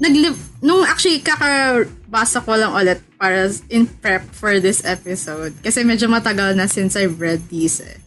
naglive, 0.03 0.35
nung 0.59 0.83
actually 0.83 1.23
kakabasa 1.23 2.43
ko 2.43 2.59
lang 2.59 2.75
ulit 2.75 2.99
para 3.15 3.47
in 3.71 3.87
prep 3.87 4.27
for 4.35 4.59
this 4.59 4.83
episode. 4.83 5.55
Kasi 5.63 5.87
medyo 5.87 6.11
matagal 6.11 6.59
na 6.59 6.67
since 6.67 6.99
I've 6.99 7.23
read 7.23 7.47
these 7.53 7.79
eh. 7.85 8.03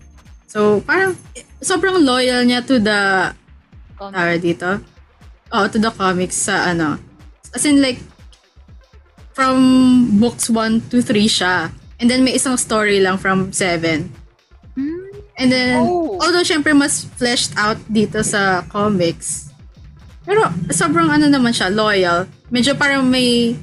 So, 0.52 0.84
parang 0.84 1.16
sobrang 1.64 2.04
loyal 2.04 2.44
niya 2.44 2.64
to 2.68 2.76
the, 2.80 3.32
Comment. 3.96 4.12
tawag 4.12 4.44
dito? 4.44 4.70
Oh, 5.56 5.72
to 5.72 5.80
the 5.80 5.88
comics 5.88 6.36
sa 6.36 6.68
ano. 6.68 7.00
As 7.56 7.64
in 7.64 7.80
like, 7.80 8.04
from 9.32 9.56
books 10.20 10.52
1 10.52 10.92
to 10.92 11.00
3 11.00 11.32
siya. 11.32 11.72
And 11.96 12.12
then 12.12 12.28
may 12.28 12.36
isang 12.36 12.60
story 12.60 13.00
lang 13.00 13.16
from 13.16 13.56
7. 13.56 14.12
Hmm? 14.76 15.00
And 15.40 15.48
then, 15.48 15.80
Oh. 15.80 16.20
although 16.20 16.44
syempre 16.44 16.76
mas 16.76 17.08
fleshed 17.16 17.56
out 17.56 17.80
dito 17.88 18.20
sa 18.20 18.68
comics, 18.68 19.48
pero 20.28 20.44
sobrang 20.76 21.08
ano 21.08 21.32
naman 21.32 21.56
siya, 21.56 21.72
loyal. 21.72 22.28
Medyo 22.52 22.76
parang 22.76 23.08
may 23.08 23.56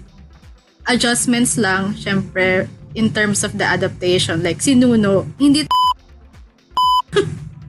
adjustments 0.88 1.60
lang, 1.60 1.92
syempre, 1.92 2.72
in 2.96 3.12
terms 3.12 3.44
of 3.44 3.52
the 3.60 3.68
adaptation. 3.68 4.40
Like, 4.40 4.64
si 4.64 4.72
Nuno, 4.72 5.28
hindi 5.36 5.66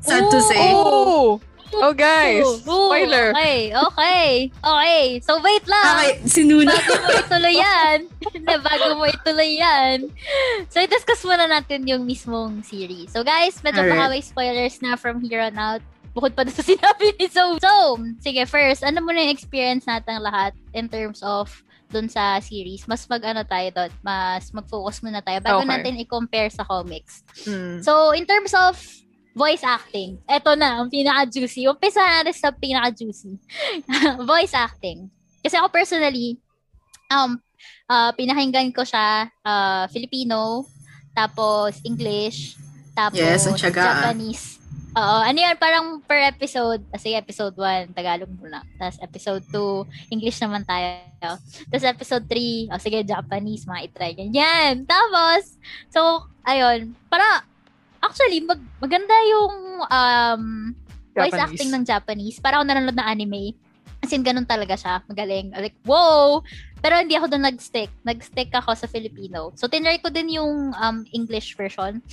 sad 0.07 0.31
to 0.31 0.39
say. 0.47 0.71
Oh! 0.71 1.43
Oh, 1.75 1.93
guys. 1.93 2.43
Ooh, 2.43 2.61
Spoiler. 2.61 3.33
Okay, 3.33 3.73
okay. 3.73 4.51
Okay. 4.53 5.05
So, 5.21 5.41
wait 5.41 5.65
lang. 5.65 5.85
Okay, 5.97 6.13
si 6.25 6.41
Nuno. 6.43 6.69
Bago 6.69 6.93
mo 7.01 7.17
ituloy 7.17 7.55
yan. 7.55 7.97
Hindi, 8.29 8.53
bago 8.69 8.87
mo 8.93 9.05
ituloy 9.05 9.51
yan. 9.57 9.97
So, 10.69 10.77
i-discuss 10.77 11.23
muna 11.23 11.49
natin 11.49 11.87
yung 11.87 12.05
mismong 12.05 12.61
series. 12.61 13.09
So, 13.09 13.25
guys, 13.25 13.57
medyo 13.61 13.81
Alright. 13.81 13.97
baka 13.97 14.11
may 14.11 14.21
spoilers 14.21 14.77
na 14.79 14.93
from 14.93 15.23
here 15.23 15.41
on 15.41 15.57
out. 15.57 15.81
Bukod 16.13 16.37
pa 16.37 16.45
doon 16.45 16.53
sa 16.53 16.61
sinabi 16.71 17.17
ni 17.17 17.25
Zoe. 17.25 17.57
So, 17.57 17.97
sige, 18.21 18.45
first, 18.45 18.85
ano 18.85 19.01
muna 19.01 19.25
yung 19.25 19.33
experience 19.33 19.89
natin 19.89 20.21
lahat 20.21 20.53
in 20.71 20.85
terms 20.85 21.25
of 21.25 21.49
dun 21.89 22.09
sa 22.09 22.41
series. 22.41 22.85
Mas 22.85 23.05
mag-ano 23.05 23.45
tayo 23.45 23.69
doon. 23.69 23.91
Mas 24.01 24.49
mag-focus 24.49 25.01
muna 25.01 25.21
tayo 25.21 25.41
bago 25.41 25.61
Okay. 25.61 25.69
natin 25.69 26.01
i-compare 26.01 26.49
sa 26.49 26.65
comics. 26.65 27.21
Mm. 27.45 27.81
So, 27.81 28.13
in 28.13 28.25
terms 28.25 28.53
of 28.53 28.77
voice 29.33 29.65
acting, 29.65 30.21
eto 30.29 30.53
na, 30.53 30.79
ang 30.79 30.89
pinaka-juicy. 30.93 31.65
Umpisa 31.65 31.99
natin 31.99 32.33
sa 32.33 32.53
pinaka-juicy. 32.53 33.33
voice 34.29 34.53
acting. 34.53 35.09
Kasi 35.41 35.57
ako 35.57 35.73
personally, 35.73 36.37
um, 37.09 37.41
uh, 37.89 38.13
pinakinggan 38.13 38.69
ko 38.71 38.85
siya 38.85 39.27
uh, 39.43 39.89
Filipino, 39.89 40.63
tapos 41.17 41.81
English, 41.81 42.57
tapos 42.93 43.19
Yes, 43.19 43.49
ang 43.49 43.57
tiyaga, 43.57 43.81
ah. 43.81 43.85
Japanese. 43.89 44.61
Oo, 44.93 45.19
ano 45.25 45.37
yan, 45.41 45.57
parang 45.57 45.97
per 46.05 46.21
episode, 46.29 46.85
kasi 46.93 47.17
episode 47.17 47.57
1, 47.57 47.97
Tagalog 47.97 48.29
muna. 48.37 48.61
Tapos 48.77 49.01
episode 49.01 49.41
2, 49.49 50.13
English 50.13 50.37
naman 50.37 50.61
tayo. 50.61 51.01
Tapos 51.73 51.85
episode 51.89 52.25
3, 52.29 52.69
oh, 52.69 52.77
sige, 52.77 53.01
Japanese, 53.01 53.65
mga 53.65 53.89
itry 53.89 54.13
ganyan. 54.13 54.85
Tapos, 54.85 55.57
so, 55.89 56.29
ayun, 56.45 56.93
para, 57.09 57.41
actually, 58.03 58.43
mag, 58.43 58.59
maganda 58.83 59.15
yung 59.31 59.55
um, 59.87 60.43
voice 61.15 61.31
Japanese. 61.31 61.55
acting 61.55 61.71
ng 61.71 61.83
Japanese. 61.87 62.37
Para 62.43 62.59
ako 62.59 62.63
nanonood 62.67 62.97
ng 62.99 63.07
anime. 63.07 63.43
As 64.03 64.11
in, 64.11 64.19
ganun 64.19 64.43
talaga 64.43 64.75
siya. 64.75 64.99
Magaling. 65.07 65.55
Like, 65.55 65.79
wow! 65.87 66.43
Pero 66.83 66.99
hindi 66.99 67.15
ako 67.15 67.31
doon 67.31 67.47
nag-stick. 67.47 67.87
Nag-stick 68.03 68.51
ako 68.51 68.75
sa 68.75 68.91
Filipino. 68.91 69.55
So, 69.55 69.71
tinry 69.71 70.03
ko 70.03 70.11
din 70.11 70.35
yung 70.35 70.75
um, 70.75 71.07
English 71.15 71.55
version. 71.55 72.03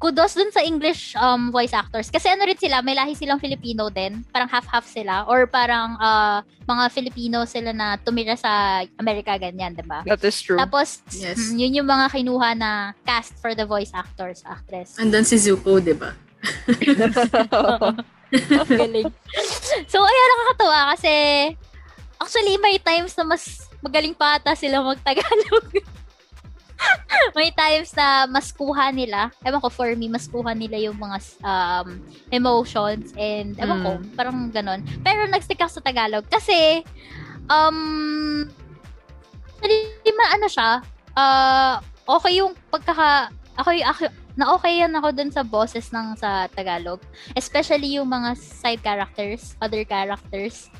Kudos 0.00 0.32
dun 0.32 0.48
sa 0.48 0.64
English 0.64 1.12
um, 1.12 1.52
voice 1.52 1.76
actors. 1.76 2.08
Kasi 2.08 2.32
ano 2.32 2.48
rin 2.48 2.56
sila, 2.56 2.80
may 2.80 2.96
lahi 2.96 3.12
silang 3.12 3.36
Filipino 3.36 3.92
din. 3.92 4.24
Parang 4.32 4.48
half-half 4.48 4.88
sila. 4.88 5.28
Or 5.28 5.44
parang 5.44 6.00
ah, 6.00 6.40
mga 6.64 6.88
Filipino 6.88 7.44
sila 7.44 7.76
na 7.76 8.00
tumira 8.00 8.32
sa 8.32 8.80
Amerika, 8.96 9.36
ganyan, 9.36 9.76
diba? 9.76 10.00
That 10.08 10.24
is 10.24 10.40
true. 10.40 10.56
Tapos, 10.56 11.04
Yes. 11.12 11.52
mm, 11.52 11.60
yun 11.60 11.76
yung 11.84 11.88
mga 11.92 12.16
kinuha 12.16 12.56
na 12.56 12.96
cast 13.04 13.36
for 13.44 13.52
the 13.52 13.68
voice 13.68 13.92
actors, 13.92 14.40
actress. 14.48 14.96
Andun 14.96 15.28
si 15.28 15.36
Zuko, 15.36 15.76
di 15.84 15.92
ba? 15.92 16.16
Galing. 18.80 19.12
so, 19.84 20.00
ayun, 20.00 20.28
nakakatuwa 20.32 20.80
kasi 20.96 21.12
actually, 22.16 22.56
may 22.56 22.80
times 22.80 23.12
na 23.20 23.24
mas 23.28 23.68
magaling 23.84 24.16
pa 24.16 24.40
ata 24.40 24.56
sila 24.56 24.80
mag-Tagalog. 24.80 25.68
may 27.38 27.50
times 27.52 27.92
na 27.94 28.26
mas 28.26 28.50
kuha 28.52 28.90
nila, 28.90 29.30
ewan 29.44 29.60
ko 29.60 29.68
for 29.68 29.90
me, 29.94 30.08
mas 30.08 30.26
kuha 30.26 30.52
nila 30.56 30.76
yung 30.80 30.96
mga 30.96 31.18
um, 31.44 32.00
emotions 32.32 33.12
and 33.16 33.56
ewan 33.60 33.78
ko, 33.84 33.90
parang 34.16 34.50
ganon. 34.50 34.80
Pero 35.04 35.26
nag-stick 35.28 35.60
ako 35.60 35.80
sa 35.80 35.84
Tagalog 35.84 36.24
kasi 36.28 36.82
um 37.50 38.46
hindi 39.60 40.10
man 40.16 40.40
ano 40.40 40.46
siya, 40.48 40.80
uh, 41.16 41.74
okay 42.08 42.40
yung 42.40 42.56
pagkaka 42.72 43.28
ako, 43.60 43.68
yung- 43.76 43.88
ako 43.88 44.00
na 44.38 44.56
okay 44.56 44.80
yan 44.80 44.94
ako 44.96 45.08
dun 45.12 45.28
sa 45.28 45.44
boses 45.44 45.92
ng 45.92 46.16
sa 46.16 46.48
Tagalog. 46.48 47.02
Especially 47.36 48.00
yung 48.00 48.08
mga 48.08 48.38
side 48.38 48.80
characters, 48.80 49.52
other 49.60 49.84
characters. 49.84 50.72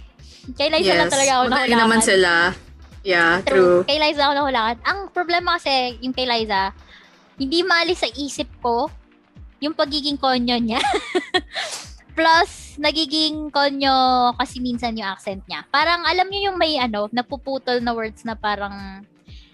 Kay 0.57 0.73
Liza 0.73 0.97
lang 0.97 1.13
talaga 1.13 1.33
ako 1.37 1.43
Magaling 1.53 1.77
naman 1.77 2.01
sila. 2.01 2.57
Yeah, 3.01 3.41
True. 3.49 3.85
true. 3.85 3.89
Kay 3.89 3.97
Liza 3.97 4.29
ako 4.29 4.35
nahulangan. 4.37 4.77
Ang 4.85 4.99
problema 5.13 5.57
kasi, 5.57 5.97
yung 6.05 6.13
kay 6.13 6.29
Liza, 6.29 6.73
hindi 7.41 7.65
maalis 7.65 8.05
sa 8.05 8.11
isip 8.13 8.49
ko 8.61 8.93
yung 9.61 9.73
pagiging 9.73 10.21
konyo 10.21 10.57
niya. 10.61 10.81
Plus, 12.19 12.77
nagiging 12.77 13.49
konyo 13.49 14.33
kasi 14.37 14.61
minsan 14.61 14.97
yung 14.97 15.09
accent 15.09 15.41
niya. 15.49 15.65
Parang, 15.73 16.05
alam 16.05 16.29
niyo 16.29 16.53
yung 16.53 16.59
may 16.61 16.77
ano, 16.77 17.09
napuputol 17.13 17.81
na 17.81 17.97
words 17.97 18.25
na 18.29 18.37
parang, 18.37 19.05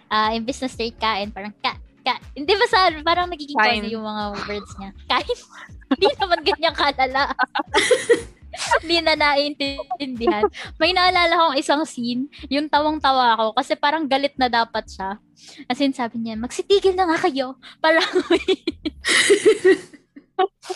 ah 0.07 0.31
imbis 0.35 0.63
na 0.63 0.71
straight 0.71 0.99
kain, 0.99 1.31
parang 1.31 1.55
ka, 1.63 1.75
ka. 2.07 2.19
Hindi 2.35 2.55
ba 2.55 2.67
sa, 2.71 2.91
parang 3.03 3.31
nagiging 3.31 3.59
konyo 3.59 3.87
yung 3.99 4.07
mga 4.07 4.25
words 4.47 4.73
niya. 4.79 4.91
Kain. 5.07 5.39
Hindi 5.95 6.07
naman 6.19 6.41
ganyan 6.43 6.75
kalala. 6.75 7.31
Hindi 8.83 8.97
na 9.03 9.15
naiintindihan. 9.15 10.45
May 10.81 10.93
naalala 10.93 11.35
kong 11.37 11.57
isang 11.61 11.83
scene, 11.85 12.29
yung 12.49 12.69
tawang-tawa 12.69 13.37
ako 13.37 13.47
kasi 13.57 13.73
parang 13.77 14.09
galit 14.09 14.35
na 14.37 14.49
dapat 14.49 14.85
siya. 14.89 15.21
As 15.69 15.81
in, 15.81 15.93
sabi 15.93 16.21
niya, 16.21 16.37
magsitigil 16.37 16.97
na 16.97 17.09
nga 17.09 17.29
kayo. 17.29 17.57
Parang 17.79 18.05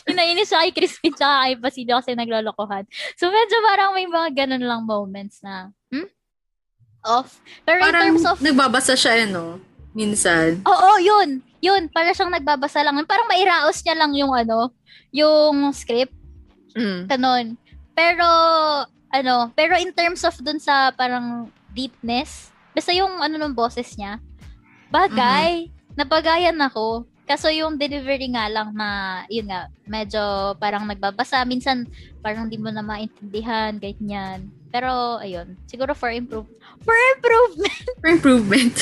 Pinainis 0.09 0.49
siya 0.53 0.65
kay 0.65 0.73
Crispin 0.73 1.13
tsaka 1.13 1.35
kay 1.45 1.55
Basido 1.61 1.93
kasi 2.01 2.17
naglolokohan. 2.17 2.85
So, 3.21 3.29
medyo 3.29 3.57
parang 3.65 3.93
may 3.93 4.09
mga 4.09 4.29
ganun 4.45 4.65
lang 4.65 4.83
moments 4.89 5.45
na, 5.45 5.69
hmm? 5.93 6.09
Off. 7.05 7.41
Pero 7.65 7.81
in 7.81 7.85
Parang 7.89 8.03
terms 8.13 8.25
of 8.29 8.37
nagbabasa 8.45 8.93
siya, 8.97 9.25
eh, 9.25 9.29
no? 9.29 9.61
Minsan. 9.97 10.63
Oo, 10.65 11.01
yun. 11.01 11.41
Yun, 11.61 11.89
para 11.93 12.13
siyang 12.13 12.33
nagbabasa 12.33 12.81
lang. 12.85 12.97
Parang 13.05 13.29
mairaos 13.29 13.81
niya 13.85 13.97
lang 13.97 14.13
yung 14.17 14.33
ano, 14.33 14.73
yung 15.13 15.73
script, 15.77 16.15
Mm. 16.71 17.11
kanon. 17.11 17.47
Pero, 18.01 18.29
ano, 19.13 19.53
pero 19.53 19.77
in 19.77 19.93
terms 19.93 20.25
of 20.25 20.33
dun 20.41 20.57
sa 20.57 20.89
parang 20.97 21.53
deepness, 21.77 22.49
basta 22.73 22.97
yung 22.97 23.21
ano 23.21 23.37
ng 23.37 23.53
boses 23.53 23.93
niya, 24.01 24.17
bagay, 24.89 25.69
napagayan 26.01 26.57
ako. 26.65 27.05
Kaso 27.29 27.53
yung 27.53 27.77
delivery 27.77 28.33
nga 28.33 28.49
lang 28.49 28.73
na, 28.75 29.23
yun 29.29 29.53
nga, 29.53 29.69
medyo 29.87 30.57
parang 30.59 30.89
nagbabasa. 30.89 31.45
Minsan, 31.45 31.87
parang 32.25 32.51
di 32.51 32.59
mo 32.59 32.73
na 32.73 32.83
maintindihan, 32.83 33.77
ganyan. 33.77 34.51
Pero, 34.73 35.21
ayun, 35.21 35.55
siguro 35.69 35.95
for 35.95 36.11
improve 36.11 36.49
for 36.83 36.97
improvement 37.15 37.85
For 38.03 38.09
improvement. 38.11 38.77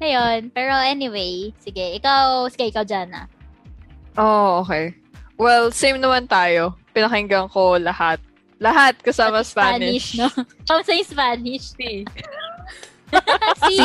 Ngayon, 0.00 0.54
pero 0.54 0.72
anyway, 0.80 1.52
sige, 1.60 1.98
ikaw, 1.98 2.48
sige, 2.48 2.72
ikaw, 2.72 2.86
Jana. 2.86 3.28
Oh, 4.16 4.64
okay. 4.64 4.96
Well, 5.36 5.68
same 5.72 6.00
naman 6.00 6.24
tayo. 6.24 6.79
Pinakinggan 6.90 7.46
ko 7.50 7.78
lahat. 7.78 8.18
Lahat 8.60 8.92
kasama 9.00 9.40
Pati 9.40 9.50
Spanish. 9.50 10.06
no? 10.20 10.28
Kung 10.68 10.84
sa 10.84 10.92
Spanish. 11.00 11.72
Si. 11.72 12.04
si, 13.66 13.76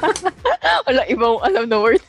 Wala, 0.88 1.02
ibang 1.06 1.38
alam 1.44 1.68
na 1.68 1.78
word. 1.78 2.02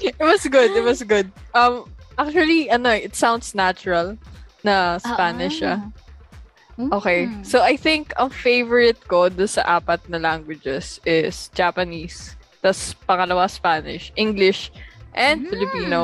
it 0.00 0.16
was 0.20 0.46
good. 0.48 0.72
It 0.72 0.84
was 0.84 1.02
good. 1.02 1.28
Um, 1.52 1.84
actually, 2.16 2.70
ano, 2.70 2.90
it 2.94 3.12
sounds 3.16 3.52
natural 3.54 4.16
na 4.64 4.96
Spanish 4.98 5.60
siya. 5.60 5.84
Ah. 5.84 6.96
Okay. 6.98 7.26
Mm. 7.30 7.46
So, 7.46 7.62
I 7.62 7.76
think 7.76 8.10
ang 8.16 8.30
favorite 8.30 8.98
ko 9.06 9.28
do 9.28 9.46
sa 9.46 9.62
apat 9.78 10.08
na 10.08 10.18
languages 10.18 10.98
is 11.06 11.52
Japanese. 11.54 12.34
Tapos, 12.64 12.96
pangalawa, 13.06 13.46
Spanish, 13.46 14.10
English, 14.16 14.72
and 15.12 15.44
Mm. 15.46 15.50
Filipino. 15.52 16.00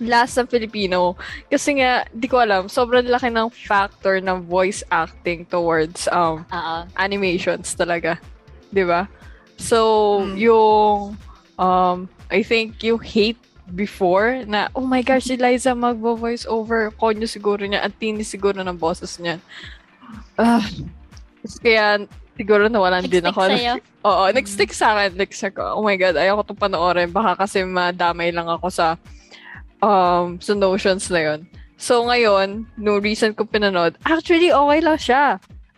Last 0.00 0.36
ng 0.36 0.48
Filipino. 0.48 1.12
Kasi 1.46 1.76
nga, 1.76 2.08
di 2.08 2.24
ko 2.24 2.40
alam, 2.40 2.66
sobrang 2.66 3.04
laki 3.04 3.28
ng 3.28 3.52
factor 3.52 4.16
ng 4.18 4.42
voice 4.42 4.80
acting 4.88 5.44
towards 5.44 6.08
um 6.08 6.40
Oo. 6.42 6.76
animations 6.96 7.72
talaga. 7.72 8.16
'Di 8.72 8.84
ba? 8.84 9.04
So, 9.56 9.78
Mm. 10.24 10.34
yung 10.40 10.96
um 11.56 11.98
I 12.32 12.40
think 12.40 12.80
you 12.80 12.96
hate 12.96 13.36
before 13.70 14.42
na 14.48 14.66
oh 14.72 14.82
my 14.82 14.98
gosh, 14.98 15.28
si 15.28 15.36
Liza 15.36 15.76
magvo-voice 15.76 16.42
over 16.48 16.90
konyo 16.90 17.28
siguro 17.28 17.62
niya 17.62 17.84
at 17.84 17.94
tinis 17.94 18.32
siguro 18.32 18.58
ng 18.58 18.74
boses 18.74 19.20
niya. 19.20 19.36
Ah. 20.34 20.64
kaya 21.60 22.02
siguro 22.34 22.66
nawalan 22.66 23.04
din 23.04 23.20
Nag-stick 23.20 23.36
ako. 23.36 23.42
sa'yo? 23.52 23.74
Oo, 24.08 24.24
nag-stick 24.32 24.72
sa 24.72 24.96
akin. 24.96 25.12
Ko, 25.52 25.76
oh 25.76 25.84
my 25.84 25.94
God, 25.94 26.16
ayoko 26.16 26.40
itong 26.42 26.62
panoorin. 26.62 27.12
Baka 27.12 27.36
kasi 27.36 27.62
madamay 27.62 28.32
lang 28.32 28.48
ako 28.48 28.72
sa 28.72 28.96
um, 29.80 30.38
sa 30.38 30.52
notions 30.54 31.08
na 31.08 31.20
yun. 31.20 31.40
So, 31.74 32.04
ngayon, 32.04 32.68
no 32.76 33.00
recent 33.00 33.34
ko 33.34 33.44
pinanood, 33.44 33.96
actually, 34.04 34.52
okay 34.52 34.80
lang 34.80 35.00
siya. 35.00 35.24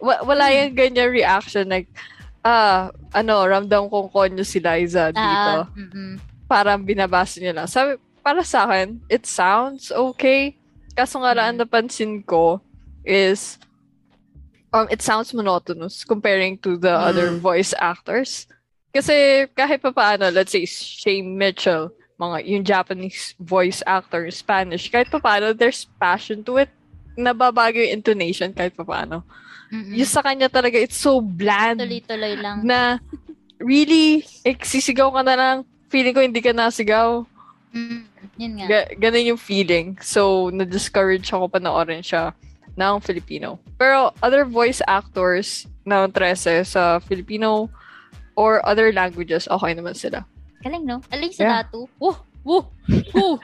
Wa- 0.03 0.23
wala 0.27 0.51
Hmm. 0.51 0.55
yung 0.59 0.75
ganyan 0.75 1.11
reaction. 1.11 1.71
Like, 1.71 1.87
ah, 2.43 2.91
ano, 3.15 3.47
ramdam 3.47 3.87
kong 3.87 4.11
konyo 4.11 4.43
si 4.43 4.59
Liza 4.59 5.15
dito. 5.15 5.53
Ah, 5.63 5.71
mm-mm. 5.71 6.19
Parang 6.51 6.83
binabasa 6.83 7.39
niya 7.39 7.55
lang. 7.55 7.71
Sabi, 7.71 7.95
para 8.19 8.43
sa 8.43 8.67
akin, 8.67 8.99
it 9.07 9.27
sounds 9.27 9.95
okay. 9.95 10.59
Kaso 10.93 11.23
nga 11.23 11.33
lang, 11.33 11.47
ang 11.49 11.59
Mm. 11.59 11.63
napansin 11.65 12.13
ko 12.21 12.59
is, 13.07 13.63
um, 14.75 14.91
it 14.91 15.01
sounds 15.01 15.31
monotonous 15.31 16.03
comparing 16.03 16.59
to 16.59 16.75
the 16.77 16.91
Mm. 16.91 17.03
other 17.07 17.29
voice 17.39 17.71
actors. 17.79 18.51
Kasi 18.91 19.47
kahit 19.55 19.81
pa 19.81 19.95
paano, 19.95 20.29
let's 20.29 20.51
say, 20.53 20.67
Shane 20.67 21.39
Mitchell, 21.39 21.95
mga 22.23 22.37
yung 22.47 22.63
Japanese 22.63 23.35
voice 23.43 23.83
actor, 23.83 24.31
Spanish, 24.31 24.87
kahit 24.87 25.11
pa 25.11 25.19
paano, 25.19 25.51
there's 25.51 25.91
passion 25.99 26.47
to 26.47 26.63
it. 26.63 26.71
Nababago 27.19 27.83
yung 27.83 27.99
intonation 27.99 28.55
kahit 28.55 28.73
pa 28.73 28.87
paano. 28.87 29.27
Mm-mm. 29.69 29.99
Yung 29.99 30.07
sa 30.07 30.23
kanya 30.23 30.47
talaga, 30.47 30.79
it's 30.79 30.97
so 30.97 31.19
bland 31.19 31.83
Tuloy-tuloy 31.83 32.39
lang. 32.39 32.63
na 32.63 33.03
really, 33.59 34.23
eh, 34.45 34.55
sisigaw 34.55 35.11
ka 35.11 35.23
na 35.25 35.35
lang. 35.35 35.57
Feeling 35.89 36.15
ko 36.15 36.21
hindi 36.23 36.41
ka 36.41 36.55
nasigaw. 36.55 37.25
Mm, 37.73 38.05
yun 38.37 38.53
nga. 38.61 38.67
Ga- 38.69 38.91
ganun 39.01 39.31
yung 39.35 39.41
feeling. 39.41 39.97
So, 40.01 40.53
na-discourage 40.53 41.25
ako 41.33 41.49
panoorin 41.49 42.05
siya 42.05 42.37
ng 42.77 43.01
Filipino. 43.01 43.61
Pero 43.77 44.13
other 44.21 44.45
voice 44.45 44.81
actors 44.85 45.65
ng 45.85 46.09
13 46.13 46.65
sa 46.65 47.01
Filipino 47.01 47.69
or 48.37 48.61
other 48.65 48.93
languages, 48.93 49.49
okay 49.49 49.73
naman 49.73 49.97
sila. 49.97 50.25
Galing, 50.63 50.85
no? 50.87 51.03
Aling 51.11 51.33
sa 51.33 51.43
Yeah. 51.43 51.55
datu. 51.61 51.91
Woo! 51.99 52.17
Woo! 52.43 52.63
Woo! 53.13 53.39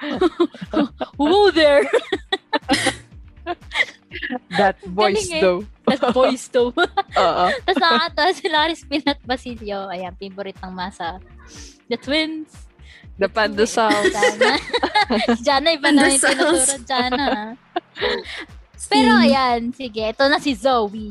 Woo 1.20 1.50
there! 1.50 1.82
That 4.56 4.76
voice 4.82 5.28
Galing 5.28 5.32
eh. 5.36 5.42
though. 5.42 5.60
That 5.86 6.02
voice 6.12 6.48
to. 6.52 6.72
Oo. 6.72 7.46
Tapos 7.66 7.78
nakakatawa 7.78 8.30
si 8.32 8.42
Crispin 8.44 9.02
at 9.06 9.20
Basilio. 9.22 9.88
Ayan, 9.88 10.14
favorite 10.16 10.58
ng 10.60 10.72
masa. 10.72 11.20
The 11.88 11.96
twins. 11.96 12.50
The 13.18 13.26
Pandasals. 13.26 14.14
Jana. 14.14 14.52
si 15.34 15.42
Jana, 15.42 15.68
iba 15.74 15.90
na 15.90 16.06
yung 16.06 16.22
tinuturo 16.22 16.76
Jana. 16.86 17.26
Pero 18.88 19.10
ayan, 19.18 19.74
sige, 19.74 20.14
ito 20.14 20.24
na 20.30 20.38
si 20.38 20.54
Zoe. 20.54 21.10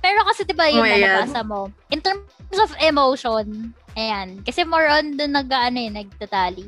Pero 0.00 0.18
kasi 0.24 0.42
'di 0.42 0.56
ba 0.56 0.66
yun 0.66 0.80
Oh 0.80 0.88
my 0.88 0.90
na 0.90 0.96
God. 0.96 1.04
nabasa 1.28 1.40
mo. 1.44 1.60
In 1.92 2.00
terms 2.00 2.24
of 2.58 2.72
emotion, 2.80 3.76
ayan, 3.94 4.42
kasi 4.42 4.62
more 4.62 4.86
on 4.86 5.14
dun 5.14 5.32
nag 5.32 5.48
ano 5.48 5.78
eh, 5.78 5.90
nagtatali. 5.90 6.66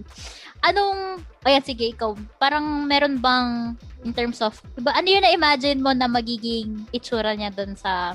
Anong, 0.64 1.20
ayan 1.44 1.62
sige, 1.62 1.90
ikaw, 1.90 2.16
parang 2.38 2.86
meron 2.86 3.20
bang 3.20 3.76
in 4.02 4.14
terms 4.14 4.40
of, 4.40 4.56
diba, 4.74 4.90
ano 4.90 5.06
yun 5.06 5.22
na-imagine 5.22 5.78
mo 5.78 5.90
na 5.92 6.06
magiging 6.06 6.86
itsura 6.90 7.34
niya 7.34 7.50
dun 7.50 7.74
sa 7.74 8.14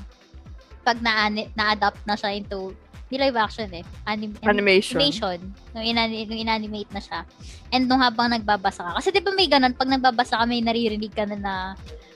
pag 0.81 0.97
na 0.99 1.29
na-adapt 1.29 2.01
na 2.03 2.17
siya 2.17 2.33
into 2.33 2.73
di 3.11 3.19
live 3.19 3.35
action 3.35 3.67
eh. 3.75 3.83
Anim- 4.07 4.39
Animation. 4.41 4.95
Animation. 4.95 5.39
Nung, 5.75 5.83
inani- 5.83 6.23
nung 6.23 6.39
inanimate 6.39 6.87
na 6.95 7.03
siya. 7.03 7.27
And 7.67 7.83
nung 7.85 7.99
habang 7.99 8.31
nagbabasa 8.31 8.87
ka. 8.87 8.91
Kasi 9.03 9.11
di 9.11 9.19
ba 9.19 9.35
may 9.35 9.51
ganun, 9.51 9.75
pag 9.75 9.91
nagbabasa 9.91 10.39
ka, 10.39 10.47
may 10.47 10.63
naririnig 10.63 11.11
ka 11.11 11.27
na 11.27 11.35
na 11.35 11.55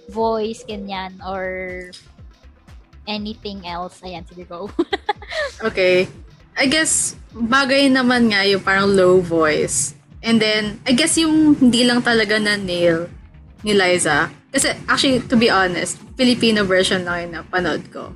voice, 0.07 0.63
ganyan, 0.63 1.11
or 1.19 1.43
anything 3.05 3.67
else. 3.67 3.99
Ayan, 4.01 4.23
sige 4.23 4.47
go. 4.47 4.71
Okay. 5.67 6.07
I 6.55 6.71
guess, 6.71 7.19
bagay 7.35 7.91
naman 7.91 8.31
nga 8.31 8.47
yung 8.47 8.63
parang 8.63 8.87
low 8.87 9.19
voice. 9.19 9.91
And 10.23 10.39
then, 10.39 10.79
I 10.87 10.95
guess 10.95 11.19
yung 11.19 11.53
hindi 11.59 11.83
lang 11.83 12.01
talaga 12.01 12.39
na 12.39 12.55
nail 12.55 13.11
ni 13.61 13.75
Liza. 13.75 14.31
Kasi, 14.49 14.71
actually, 14.87 15.19
to 15.27 15.35
be 15.35 15.51
honest, 15.51 15.99
Filipino 16.15 16.63
version 16.63 17.03
lang 17.03 17.27
yung 17.29 17.33
napanood 17.43 17.83
ko. 17.91 18.15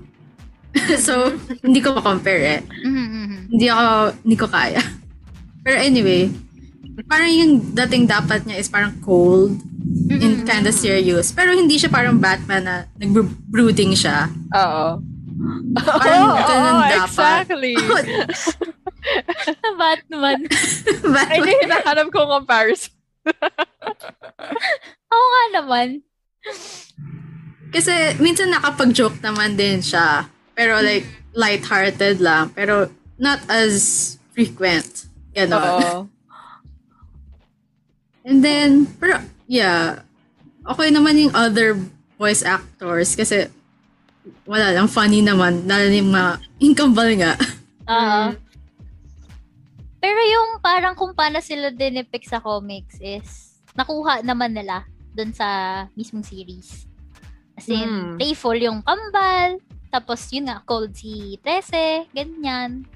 so, 1.06 1.36
hindi 1.62 1.84
ko 1.84 1.94
ma-compare 2.00 2.44
eh. 2.48 2.62
Mhm, 2.88 3.52
Hindi 3.52 3.66
ako, 3.68 3.86
hindi 4.24 4.38
ko 4.40 4.48
kaya. 4.48 4.82
Pero 5.68 5.78
anyway, 5.84 6.32
parang 7.06 7.30
yung 7.30 7.54
dating 7.76 8.08
dapat 8.08 8.48
niya 8.48 8.58
is 8.58 8.72
parang 8.72 8.96
cold 9.04 9.60
and 10.10 10.48
kind 10.48 10.64
of 10.64 10.74
serious. 10.74 11.36
Pero 11.36 11.52
hindi 11.52 11.76
siya 11.76 11.92
parang 11.92 12.18
Batman 12.18 12.64
na 12.64 12.76
nag-brooding 12.96 13.94
siya. 13.94 14.32
Oo. 14.56 15.04
Parang 15.80 16.36
Oo, 16.36 16.44
ganun 16.44 16.76
oo, 16.76 16.84
dapat. 16.84 17.08
exactly. 17.08 17.74
Batman. 19.80 20.40
Ay, 20.44 21.00
Batman. 21.00 21.32
hindi 21.32 21.52
hinahanap 21.64 22.08
ko 22.12 22.28
comparison. 22.28 22.92
Oo 25.14 25.28
nga 25.32 25.44
naman. 25.62 26.04
Kasi 27.72 28.20
minsan 28.20 28.52
nakapag-joke 28.52 29.24
naman 29.24 29.56
din 29.56 29.80
siya. 29.80 30.28
Pero 30.58 30.84
like, 30.84 31.08
light-hearted 31.32 32.20
lang. 32.20 32.52
Pero 32.52 32.92
not 33.16 33.40
as 33.48 34.20
frequent. 34.36 35.08
Ganon. 35.32 35.64
Oo. 35.64 35.98
And 38.28 38.44
then, 38.44 38.92
pero 39.00 39.24
yeah, 39.48 40.04
okay 40.68 40.92
naman 40.92 41.16
yung 41.18 41.34
other 41.34 41.80
voice 42.20 42.44
actors 42.44 43.16
kasi 43.16 43.48
wala 44.46 44.74
lang, 44.74 44.88
funny 44.90 45.22
naman. 45.22 45.66
Lalo 45.66 45.86
na 45.88 45.98
yung 45.98 46.12
mga 46.14 46.32
inkambal 46.60 47.10
nga. 47.18 47.34
Oo. 47.90 48.22
Mm. 48.30 48.50
Pero 50.00 50.20
yung 50.24 50.50
parang 50.64 50.96
kung 50.96 51.12
paano 51.12 51.44
sila 51.44 51.76
dinipict 51.76 52.32
sa 52.32 52.40
comics 52.40 52.96
is 53.04 53.60
nakuha 53.76 54.24
naman 54.24 54.56
nila 54.56 54.88
dun 55.12 55.36
sa 55.36 55.84
mismong 55.94 56.24
series. 56.24 56.88
As 57.60 57.68
in, 57.68 57.84
Hmm. 57.84 58.16
playful 58.16 58.56
yung 58.56 58.80
kambal, 58.80 59.60
tapos 59.92 60.32
yun 60.32 60.48
nga, 60.48 60.64
cold 60.64 60.96
si 60.96 61.36
Tese, 61.44 62.08
ganyan. 62.16 62.88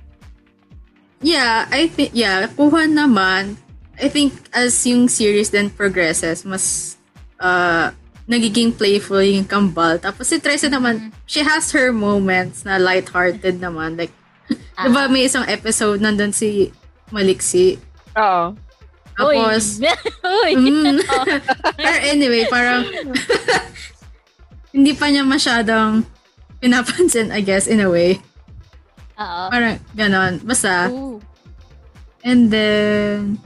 Yeah, 1.19 1.67
I 1.67 1.91
think, 1.91 2.15
yeah, 2.15 2.47
kuha 2.47 2.87
naman. 2.87 3.59
I 3.99 4.07
think 4.07 4.31
as 4.55 4.73
yung 4.87 5.11
series 5.11 5.51
then 5.51 5.69
progresses, 5.69 6.47
mas 6.47 6.95
uh, 7.43 7.91
nagiging 8.23 8.71
playful 8.71 9.19
yung 9.19 9.43
kambal. 9.43 9.99
Tapos 9.99 10.31
si 10.31 10.39
Trece 10.39 10.71
naman, 10.71 11.11
she 11.27 11.43
has 11.43 11.71
her 11.75 11.91
moments 11.91 12.63
na 12.63 12.79
lighthearted 12.79 13.59
naman. 13.59 13.99
Like, 13.99 14.13
Ah. 14.77 14.89
diba 14.89 15.05
may 15.07 15.29
isang 15.29 15.45
episode 15.45 16.01
nandun 16.01 16.33
si 16.33 16.73
Maliksi. 17.13 17.77
Oo. 18.17 18.57
Tapos, 19.13 19.77
Uy! 20.43 20.51
mm, 20.57 20.97
pero 21.77 21.97
anyway, 22.09 22.49
parang 22.49 22.81
hindi 24.73 24.91
pa 24.97 25.05
niya 25.13 25.21
masyadong 25.21 26.01
pinapansin, 26.57 27.29
I 27.29 27.45
guess, 27.45 27.69
in 27.69 27.85
a 27.85 27.89
way. 27.91 28.17
Oo. 29.21 29.43
Parang 29.53 29.77
ganon. 29.93 30.41
Basta, 30.41 30.89
Ooh. 30.89 31.21
And 32.23 32.47
then, 32.49 33.37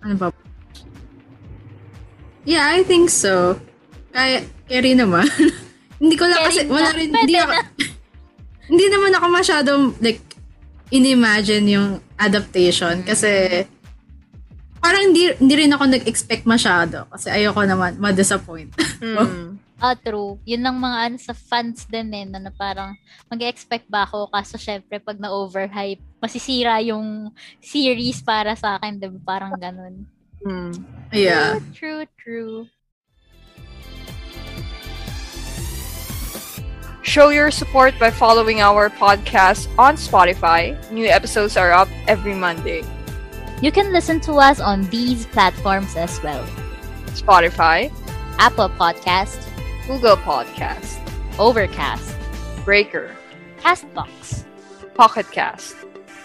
ano 0.00 0.14
ba? 0.14 0.26
Yeah, 2.46 2.70
I 2.72 2.86
think 2.86 3.10
so. 3.10 3.58
Kaya, 4.12 4.44
carry 4.68 4.92
naman. 4.92 5.24
hindi 6.02 6.14
ko 6.14 6.28
lang 6.28 6.40
kasi, 6.44 6.68
Carry 6.68 6.70
wala 6.70 6.88
na. 6.92 6.96
rin, 6.96 7.08
hindi 7.10 7.36
ako, 7.40 7.52
hindi 8.70 8.86
naman 8.92 9.12
ako 9.16 9.26
masyadong, 9.32 9.82
like, 10.04 10.20
in-imagine 10.92 11.64
yung 11.66 11.88
adaptation. 12.20 13.00
Kasi, 13.02 13.64
parang 14.82 15.08
hindi, 15.08 15.32
hindi 15.40 15.54
rin 15.56 15.72
ako 15.72 15.84
nag-expect 15.88 16.44
masyado. 16.44 17.08
Kasi 17.08 17.32
ayoko 17.32 17.62
naman 17.64 17.96
ma-disappoint. 17.96 18.70
Mm. 19.02 19.58
Ah, 19.82 19.98
true. 19.98 20.38
Yun 20.46 20.62
lang 20.62 20.78
mga 20.78 20.98
ano 21.10 21.16
sa 21.18 21.34
fans 21.34 21.90
din 21.90 22.06
eh, 22.14 22.22
na, 22.22 22.38
na 22.38 22.54
parang 22.54 22.94
mag-expect 23.26 23.90
ba 23.90 24.06
ako 24.06 24.30
kaso 24.30 24.54
syempre 24.54 25.02
pag 25.02 25.18
na-overhype, 25.18 25.98
masisira 26.22 26.78
yung 26.86 27.34
series 27.58 28.22
para 28.22 28.54
sa 28.54 28.78
akin, 28.78 28.94
diba? 28.94 29.18
Parang 29.26 29.58
ganun. 29.58 30.06
Mm. 30.46 30.86
yeah. 31.10 31.58
True, 31.74 32.06
true. 32.14 32.70
Show 37.02 37.30
your 37.30 37.50
support 37.50 37.98
by 37.98 38.10
following 38.10 38.60
our 38.60 38.88
podcast 38.88 39.66
on 39.76 39.96
Spotify. 39.96 40.78
New 40.90 41.06
episodes 41.06 41.56
are 41.56 41.72
up 41.72 41.88
every 42.06 42.34
Monday. 42.34 42.84
You 43.60 43.72
can 43.72 43.92
listen 43.92 44.20
to 44.20 44.34
us 44.34 44.60
on 44.60 44.88
these 44.90 45.26
platforms 45.26 45.96
as 45.96 46.22
well. 46.22 46.46
Spotify, 47.18 47.90
Apple 48.38 48.70
Podcast, 48.70 49.42
Google 49.86 50.16
Podcast, 50.16 50.98
Overcast, 51.38 52.14
Breaker, 52.64 53.10
Castbox, 53.58 54.44
Pocket 54.94 55.30
Cast, 55.30 55.74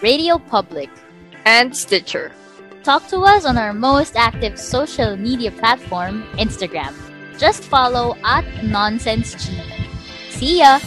Radio 0.02 0.38
Public. 0.38 0.90
and 1.44 1.74
Stitcher. 1.74 2.30
Talk 2.84 3.08
to 3.08 3.20
us 3.20 3.44
on 3.46 3.56
our 3.56 3.72
most 3.72 4.16
active 4.16 4.58
social 4.58 5.16
media 5.16 5.50
platform, 5.50 6.22
Instagram. 6.36 6.92
Just 7.38 7.64
follow 7.64 8.16
at 8.22 8.44
Nonsense 8.62 9.34
NonsenseG. 9.34 9.87
See 10.38 10.62
ya! 10.62 10.78